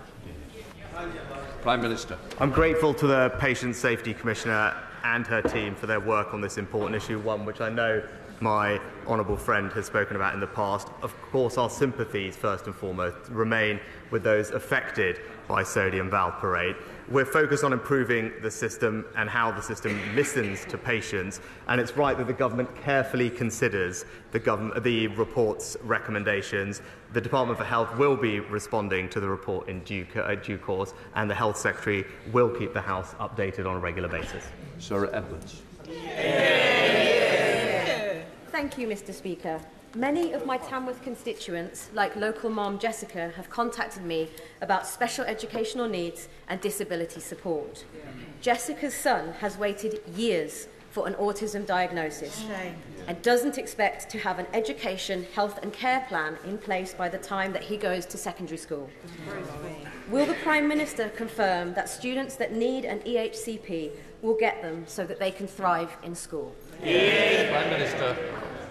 Prime 1.62 1.82
Minister. 1.82 2.18
I'm 2.40 2.52
grateful 2.52 2.94
to 2.94 3.06
the 3.06 3.34
Patient 3.38 3.76
Safety 3.76 4.14
Commissioner 4.14 4.74
and 5.04 5.28
her 5.28 5.42
team 5.42 5.76
for 5.76 5.88
their 5.88 6.00
work 6.00 6.34
on 6.34 6.42
this 6.42 6.58
important 6.58 6.96
issue, 6.96 7.20
one 7.20 7.46
which 7.46 7.62
I 7.62 7.70
know 7.70 8.04
my 8.40 8.80
honourable 9.08 9.38
friend 9.38 9.72
has 9.74 9.86
spoken 9.86 10.16
about 10.16 10.34
in 10.34 10.40
the 10.40 10.48
past. 10.48 10.90
Of 11.02 11.20
course, 11.22 11.58
our 11.58 11.70
sympathies, 11.70 12.36
first 12.36 12.66
and 12.66 12.76
foremost, 12.76 13.30
remain 13.30 13.80
with 14.12 14.24
those 14.24 14.52
affected 14.52 15.20
by 15.48 15.64
sodium 15.64 16.10
valproate. 16.10 16.76
we're 17.10 17.26
focused 17.26 17.64
on 17.64 17.74
improving 17.74 18.32
the 18.42 18.52
system 18.52 19.06
and 19.16 19.30
how 19.30 19.52
the 19.52 19.62
system 19.62 20.00
listens 20.16 20.66
to 20.66 20.78
patients. 20.78 21.40
And 21.68 21.80
it's 21.82 21.96
right 21.98 22.18
that 22.18 22.28
the 22.28 22.34
government 22.34 22.70
carefully 22.82 23.30
considers 23.30 24.06
the, 24.32 24.40
government, 24.40 24.84
the 24.84 25.08
report's 25.08 25.78
recommendations. 25.84 26.82
The 27.14 27.22
Department 27.22 27.60
for 27.60 27.66
Health 27.66 27.96
will 27.98 28.16
be 28.16 28.40
responding 28.40 29.10
to 29.10 29.20
the 29.20 29.30
report 29.30 29.68
in 29.70 29.82
due, 29.82 30.06
uh, 30.16 30.36
due 30.36 30.58
course, 30.58 30.94
and 31.16 31.30
the 31.30 31.36
Health 31.36 31.58
Secretary 31.58 32.06
will 32.32 32.50
keep 32.50 32.74
the 32.74 32.82
House 32.82 33.14
updated 33.16 33.68
on 33.68 33.76
a 33.76 33.80
regular 33.80 34.10
basis. 34.10 34.44
Sarah 34.80 35.10
Edwards. 35.14 35.62
Thank 38.52 38.78
you, 38.78 38.88
Mr. 38.88 39.14
Speaker. 39.14 39.60
Many 39.96 40.34
of 40.34 40.48
my 40.48 40.58
Tamworth 40.58 41.04
constituents, 41.04 41.92
like 41.94 42.16
local 42.16 42.50
mom 42.50 42.80
Jessica, 42.80 43.32
have 43.36 43.52
contacted 43.52 44.04
me 44.04 44.28
about 44.60 44.88
special 44.88 45.24
educational 45.24 45.88
needs 45.88 46.30
and 46.48 46.60
disability 46.60 47.20
support. 47.20 47.86
Jessica's 48.42 48.96
son 48.96 49.34
has 49.34 49.56
waited 49.56 50.02
years 50.16 50.68
for 50.90 51.08
an 51.08 51.14
autism 51.16 51.64
diagnosis 51.68 52.44
and 53.08 53.22
doesn't 53.22 53.60
expect 53.60 54.10
to 54.10 54.18
have 54.18 54.40
an 54.40 54.48
education, 54.54 55.28
health 55.36 55.60
and 55.62 55.72
care 55.72 56.06
plan 56.10 56.38
in 56.44 56.58
place 56.58 56.96
by 56.96 57.08
the 57.08 57.20
time 57.20 57.54
that 57.54 57.62
he 57.62 57.78
goes 57.78 58.08
to 58.08 58.18
secondary 58.18 58.58
school. 58.58 58.90
Will 60.10 60.26
the 60.26 60.34
Prime 60.36 60.68
Minister 60.68 61.10
confirm 61.10 61.76
that 61.76 61.88
students 61.88 62.36
that 62.38 62.52
need 62.52 62.84
an 62.86 63.00
EHCP 63.02 63.92
will 64.24 64.36
get 64.36 64.60
them 64.64 64.86
so 64.88 65.06
that 65.06 65.20
they 65.20 65.32
can 65.32 65.46
thrive 65.46 65.96
in 66.02 66.16
school? 66.16 66.56
Yeah. 66.84 67.52
Prime 67.52 67.70
Minister. 67.70 68.18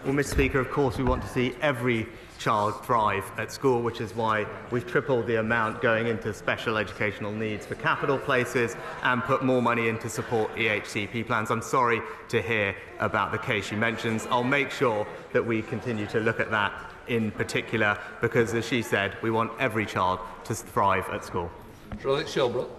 Well, 0.05 0.15
Mr. 0.15 0.31
Speaker, 0.31 0.59
of 0.59 0.69
course, 0.69 0.99
we 0.99 1.05
want 1.05 1.23
to 1.23 1.29
see 1.29 1.55
every 1.61 2.09
child 2.41 2.85
thrive 2.85 3.23
at 3.39 3.53
school, 3.53 3.83
which 3.83 4.01
is 4.01 4.17
why 4.17 4.47
we've 4.73 4.85
tripled 4.85 5.29
the 5.29 5.37
amount 5.37 5.81
going 5.81 6.09
into 6.09 6.35
special 6.35 6.77
educational 6.77 7.31
needs 7.31 7.65
for 7.65 7.77
capital 7.77 8.19
places 8.19 8.75
and 9.05 9.23
put 9.23 9.45
more 9.45 9.63
money 9.63 9.87
into 9.87 10.09
support 10.09 10.53
EHCP 10.57 11.25
plans. 11.25 11.53
I'm 11.53 11.63
sorry 11.63 12.03
to 12.31 12.43
hear 12.43 12.75
about 12.99 13.31
the 13.31 13.39
case 13.39 13.71
you 13.71 13.77
mentions. 13.77 14.27
I'll 14.27 14.43
make 14.43 14.73
sure 14.73 15.07
that 15.33 15.47
we 15.47 15.63
continue 15.63 16.09
to 16.09 16.19
look 16.19 16.41
at 16.41 16.51
that 16.51 16.73
in 17.07 17.31
particular 17.31 17.97
because, 18.21 18.55
as 18.55 18.67
she 18.67 18.83
said, 18.83 19.17
we 19.23 19.31
want 19.31 19.53
every 19.61 19.87
child 19.87 20.19
to 20.45 20.55
thrive 20.57 21.09
at 21.11 21.25
school. 21.25 21.49
Charlotte 22.01 22.27
Shelbrooke. 22.27 22.71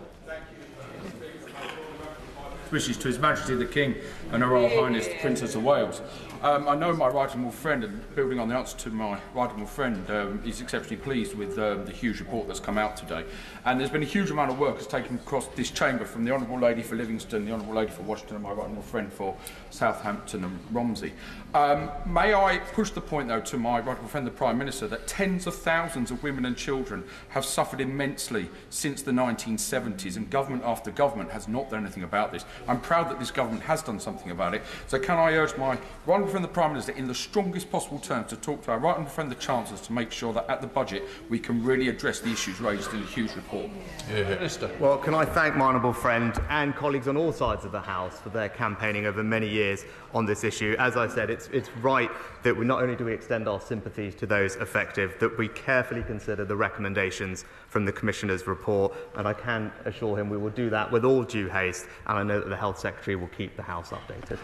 Wishes 2.69 2.97
to 2.97 3.07
His 3.07 3.19
Majesty 3.19 3.55
the 3.55 3.65
King 3.65 3.95
and 4.31 4.43
Her 4.43 4.49
Royal 4.49 4.81
Highness 4.81 5.07
the 5.07 5.19
Princess 5.19 5.55
of 5.55 5.63
Wales. 5.63 6.01
Um, 6.43 6.67
I 6.67 6.75
know 6.75 6.91
my 6.91 7.07
right 7.07 7.29
honourable 7.29 7.53
friend, 7.53 7.85
and 7.85 8.15
building 8.15 8.37
on 8.37 8.49
the 8.49 8.55
answer 8.55 8.77
to 8.79 8.89
my 8.89 9.11
right 9.33 9.49
honourable 9.49 9.65
friend, 9.65 10.11
um, 10.11 10.41
is 10.45 10.59
exceptionally 10.59 10.97
pleased 10.97 11.35
with 11.35 11.57
um, 11.57 11.85
the 11.85 11.93
Hughes 11.93 12.19
report 12.19 12.47
that's 12.47 12.59
come 12.59 12.77
out 12.77 12.97
today. 12.97 13.23
And 13.63 13.79
there's 13.79 13.89
been 13.89 14.03
a 14.03 14.05
huge 14.05 14.29
amount 14.29 14.51
of 14.51 14.59
work 14.59 14.75
that's 14.75 14.85
taken 14.85 15.15
across 15.15 15.47
this 15.55 15.71
chamber 15.71 16.03
from 16.03 16.25
the 16.25 16.31
Honourable 16.31 16.59
Lady 16.59 16.81
for 16.81 16.95
Livingston, 16.97 17.45
the 17.45 17.53
Honourable 17.53 17.75
Lady 17.75 17.91
for 17.91 18.01
Washington, 18.01 18.35
and 18.35 18.43
my 18.43 18.51
right 18.51 18.65
honourable 18.65 18.83
friend 18.83 19.13
for 19.13 19.37
Southampton 19.69 20.43
and 20.43 20.59
Romsey. 20.73 21.13
Um, 21.53 21.89
may 22.05 22.33
I 22.33 22.57
push 22.57 22.89
the 22.89 22.99
point, 22.99 23.29
though, 23.29 23.39
to 23.39 23.57
my 23.57 23.77
right 23.77 23.87
honourable 23.87 24.09
friend, 24.09 24.27
the 24.27 24.31
Prime 24.31 24.57
Minister, 24.57 24.85
that 24.89 25.07
tens 25.07 25.47
of 25.47 25.55
thousands 25.55 26.11
of 26.11 26.23
women 26.23 26.43
and 26.43 26.57
children 26.57 27.05
have 27.29 27.45
suffered 27.45 27.79
immensely 27.79 28.49
since 28.69 29.01
the 29.01 29.11
1970s, 29.11 30.17
and 30.17 30.29
government 30.29 30.63
after 30.65 30.91
government 30.91 31.31
has 31.31 31.47
not 31.47 31.69
done 31.69 31.83
anything 31.83 32.03
about 32.03 32.33
this. 32.33 32.43
I'm 32.67 32.81
proud 32.81 33.09
that 33.11 33.19
this 33.21 33.31
government 33.31 33.63
has 33.63 33.81
done 33.81 34.01
something 34.01 34.29
about 34.29 34.53
it. 34.53 34.61
So 34.87 34.99
can 34.99 35.17
I 35.17 35.31
urge 35.35 35.55
my 35.55 35.77
right 36.05 36.32
from 36.33 36.41
the 36.41 36.47
Prime 36.47 36.71
Minister 36.71 36.93
in 36.93 37.07
the 37.07 37.13
strongest 37.13 37.71
possible 37.71 37.99
terms 37.99 38.27
to 38.31 38.35
talk 38.35 38.63
to 38.63 38.71
our 38.71 38.79
right 38.79 38.97
and 38.97 39.07
friend 39.07 39.29
the 39.29 39.35
Chancellor 39.35 39.77
to 39.77 39.93
make 39.93 40.11
sure 40.11 40.33
that 40.33 40.49
at 40.49 40.61
the 40.61 40.67
budget 40.67 41.03
we 41.29 41.37
can 41.37 41.63
really 41.63 41.89
address 41.89 42.21
the 42.21 42.31
issues 42.31 42.59
raised 42.59 42.91
in 42.91 43.01
the 43.01 43.05
Hughes 43.05 43.35
report. 43.35 43.69
Yeah. 44.09 44.29
Minister. 44.29 44.71
Well, 44.79 44.97
can 44.97 45.13
I 45.13 45.25
thank 45.25 45.55
my 45.55 45.65
honourable 45.65 45.93
friend 45.93 46.33
and 46.49 46.75
colleagues 46.75 47.07
on 47.07 47.17
all 47.17 47.31
sides 47.31 47.65
of 47.65 47.71
the 47.71 47.79
House 47.79 48.19
for 48.19 48.29
their 48.29 48.49
campaigning 48.49 49.05
over 49.05 49.23
many 49.23 49.47
years 49.47 49.85
on 50.15 50.25
this 50.25 50.43
issue. 50.43 50.75
As 50.79 50.97
I 50.97 51.07
said, 51.07 51.29
it's, 51.29 51.49
it's 51.53 51.69
right 51.77 52.09
that 52.41 52.57
we 52.57 52.65
not 52.65 52.81
only 52.81 52.95
do 52.95 53.05
we 53.05 53.13
extend 53.13 53.47
our 53.47 53.61
sympathies 53.61 54.15
to 54.15 54.25
those 54.25 54.55
affected, 54.55 55.19
that 55.19 55.37
we 55.37 55.49
carefully 55.49 56.01
consider 56.01 56.45
the 56.45 56.55
recommendations 56.55 57.45
from 57.67 57.85
the 57.85 57.91
Commissioner's 57.91 58.47
report, 58.47 58.91
and 59.17 59.27
I 59.27 59.33
can 59.33 59.71
assure 59.85 60.17
him 60.17 60.31
we 60.31 60.37
will 60.37 60.49
do 60.49 60.71
that 60.71 60.91
with 60.91 61.05
all 61.05 61.21
due 61.21 61.47
haste, 61.47 61.85
and 62.07 62.17
I 62.17 62.23
know 62.23 62.39
that 62.39 62.49
the 62.49 62.57
Health 62.57 62.79
Secretary 62.79 63.15
will 63.15 63.27
keep 63.27 63.55
the 63.55 63.61
House 63.61 63.91
updated. 63.91 64.39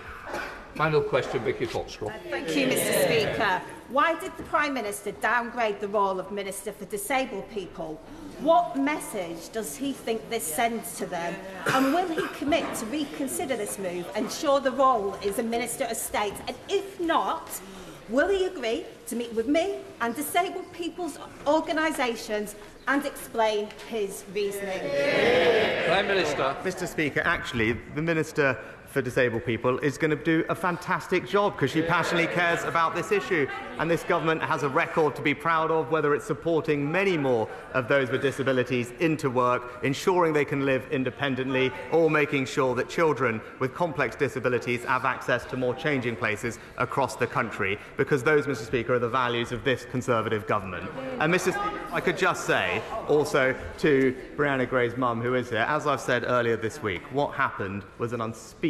Final 0.76 1.01
question, 1.01 1.41
Vicky 1.43 1.65
Foxcroft. 1.65 2.15
Uh, 2.15 2.30
thank 2.30 2.55
you, 2.55 2.67
Mr 2.67 3.03
Speaker. 3.05 3.61
Why 3.89 4.20
did 4.20 4.36
the 4.38 4.43
Prime 4.43 4.74
Minister 4.74 5.11
downgrade 5.13 5.80
the 5.80 5.88
role 5.88 6.20
of 6.20 6.32
Minister 6.32 6.72
for 6.72 6.86
Disabled 6.86 7.49
People? 7.49 7.99
What 8.39 8.78
message 8.78 9.49
does 9.51 9.76
he 9.76 9.93
think 9.93 10.30
this 10.30 10.43
sends 10.43 10.97
to 10.99 11.05
them? 11.05 11.36
And 11.74 11.93
will 11.93 12.07
he 12.07 12.26
commit 12.38 12.74
to 12.76 12.86
reconsider 12.86 13.57
this 13.57 13.78
move 13.80 14.07
and 14.15 14.26
ensure 14.26 14.59
the 14.59 14.72
role 14.72 15.15
is 15.24 15.39
a 15.39 15.43
Minister 15.43 15.86
of 15.86 15.97
State? 15.97 16.36
And 16.47 16.55
if 16.70 16.99
not, 16.99 17.49
will 18.09 18.30
he 18.30 18.45
agree 18.45 18.86
to 19.07 19.15
meet 19.15 19.34
with 19.34 19.47
me 19.47 19.80
and 20.01 20.15
disabled 20.15 20.72
people's 20.72 21.17
organisations 21.47 22.55
and 22.88 23.05
explain 23.05 23.70
his 23.88 24.24
reasoning? 24.34 24.80
Prime 25.88 26.07
Minister. 26.07 26.55
Mr 26.63 26.88
Speaker, 26.88 27.22
actually, 27.26 27.74
the 27.95 28.01
Minister 28.01 28.57
for 28.90 29.02
disabled 29.02 29.46
people 29.46 29.78
is 29.80 29.98
going 29.98 30.10
to 30.10 30.24
do 30.24 30.44
a 30.50 30.56
fantastic 30.56 31.28
job 31.28 31.54
because 31.54 31.72
she 31.72 31.82
passionately 31.82 32.28
cares 32.34 32.64
about 32.64 32.96
this 32.96 33.12
issue. 33.12 33.48
And 33.78 33.90
this 33.90 34.04
government 34.04 34.42
has 34.42 34.64
a 34.64 34.70
record 34.70 35.16
to 35.16 35.22
be 35.22 35.34
proud 35.34 35.72
of, 35.72 35.92
whether 35.92 36.16
it's 36.16 36.26
supporting 36.26 36.92
many 36.92 37.18
more 37.18 37.48
of 37.74 37.88
those 37.88 38.10
with 38.10 38.22
disabilities 38.22 38.92
into 39.00 39.30
work, 39.30 39.80
ensuring 39.84 40.34
they 40.34 40.46
can 40.46 40.66
live 40.66 40.90
independently, 40.92 41.72
or 41.92 42.10
making 42.10 42.46
sure 42.46 42.76
that 42.76 42.90
children 42.90 43.40
with 43.60 43.74
complex 43.74 44.16
disabilities 44.16 44.84
have 44.84 45.06
access 45.06 45.46
to 45.46 45.58
more 45.58 45.76
changing 45.76 46.16
places 46.16 46.60
across 46.78 47.16
the 47.16 47.28
country. 47.28 47.78
Because 47.96 48.24
those, 48.24 48.48
Mr. 48.48 48.66
Speaker, 48.66 48.96
are 48.96 49.00
the 49.00 49.10
values 49.10 49.52
of 49.52 49.64
this 49.64 49.86
Conservative 49.86 50.48
government. 50.48 50.90
And 51.20 51.34
Mr. 51.34 51.52
Speaker, 51.54 51.80
I 51.92 52.02
could 52.02 52.18
just 52.18 52.46
say 52.46 52.82
also 53.08 53.56
to 53.80 54.16
Brianna 54.36 54.70
Ghey's 54.70 54.98
mum, 54.98 55.22
who 55.22 55.36
is 55.36 55.50
here, 55.50 55.60
as 55.60 55.88
I've 55.88 56.02
said 56.02 56.24
earlier 56.26 56.58
this 56.58 56.82
week, 56.82 57.02
what 57.12 57.34
happened 57.34 57.84
was 57.98 58.14
an 58.14 58.22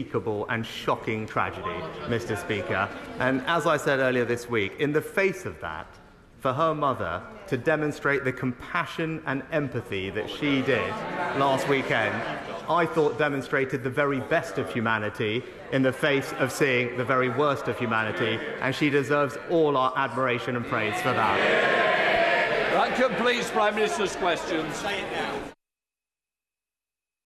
unspeakable 0.10 0.46
and 0.50 0.66
shocking 0.66 1.28
tragedy, 1.28 1.80
Mr. 2.08 2.38
Speaker. 2.38 2.90
And 3.20 3.42
as 3.48 3.66
I 3.66 3.78
said 3.78 4.00
earlier 4.00 4.26
this 4.26 4.50
week, 4.50 4.74
in 4.80 4.92
the 4.92 5.02
face 5.02 5.46
of 5.46 5.60
that, 5.62 5.88
for 6.40 6.54
her 6.54 6.74
mother 6.74 7.22
to 7.48 7.58
demonstrate 7.58 8.24
the 8.24 8.32
compassion 8.32 9.22
and 9.26 9.44
empathy 9.52 10.10
that 10.10 10.30
she 10.30 10.62
did 10.62 10.90
last 11.38 11.68
weekend, 11.68 12.16
I 12.70 12.86
thought 12.86 13.18
demonstrated 13.18 13.84
the 13.84 13.90
very 13.90 14.20
best 14.22 14.58
of 14.58 14.72
humanity 14.72 15.44
in 15.74 15.82
the 15.82 15.92
face 15.92 16.34
of 16.40 16.52
seeing 16.52 16.98
the 16.98 17.04
very 17.04 17.30
worst 17.30 17.68
of 17.68 17.78
humanity, 17.78 18.40
and 18.62 18.74
she 18.74 18.90
deserves 18.90 19.38
all 19.50 19.76
our 19.76 19.94
admiration 19.98 20.56
and 20.56 20.66
praise 20.66 20.96
for 21.02 21.12
that. 21.12 21.38
That 22.74 22.96
completes 22.96 23.52
Prime 23.52 23.76
Minister's 23.76 24.16
questions. 24.16 24.84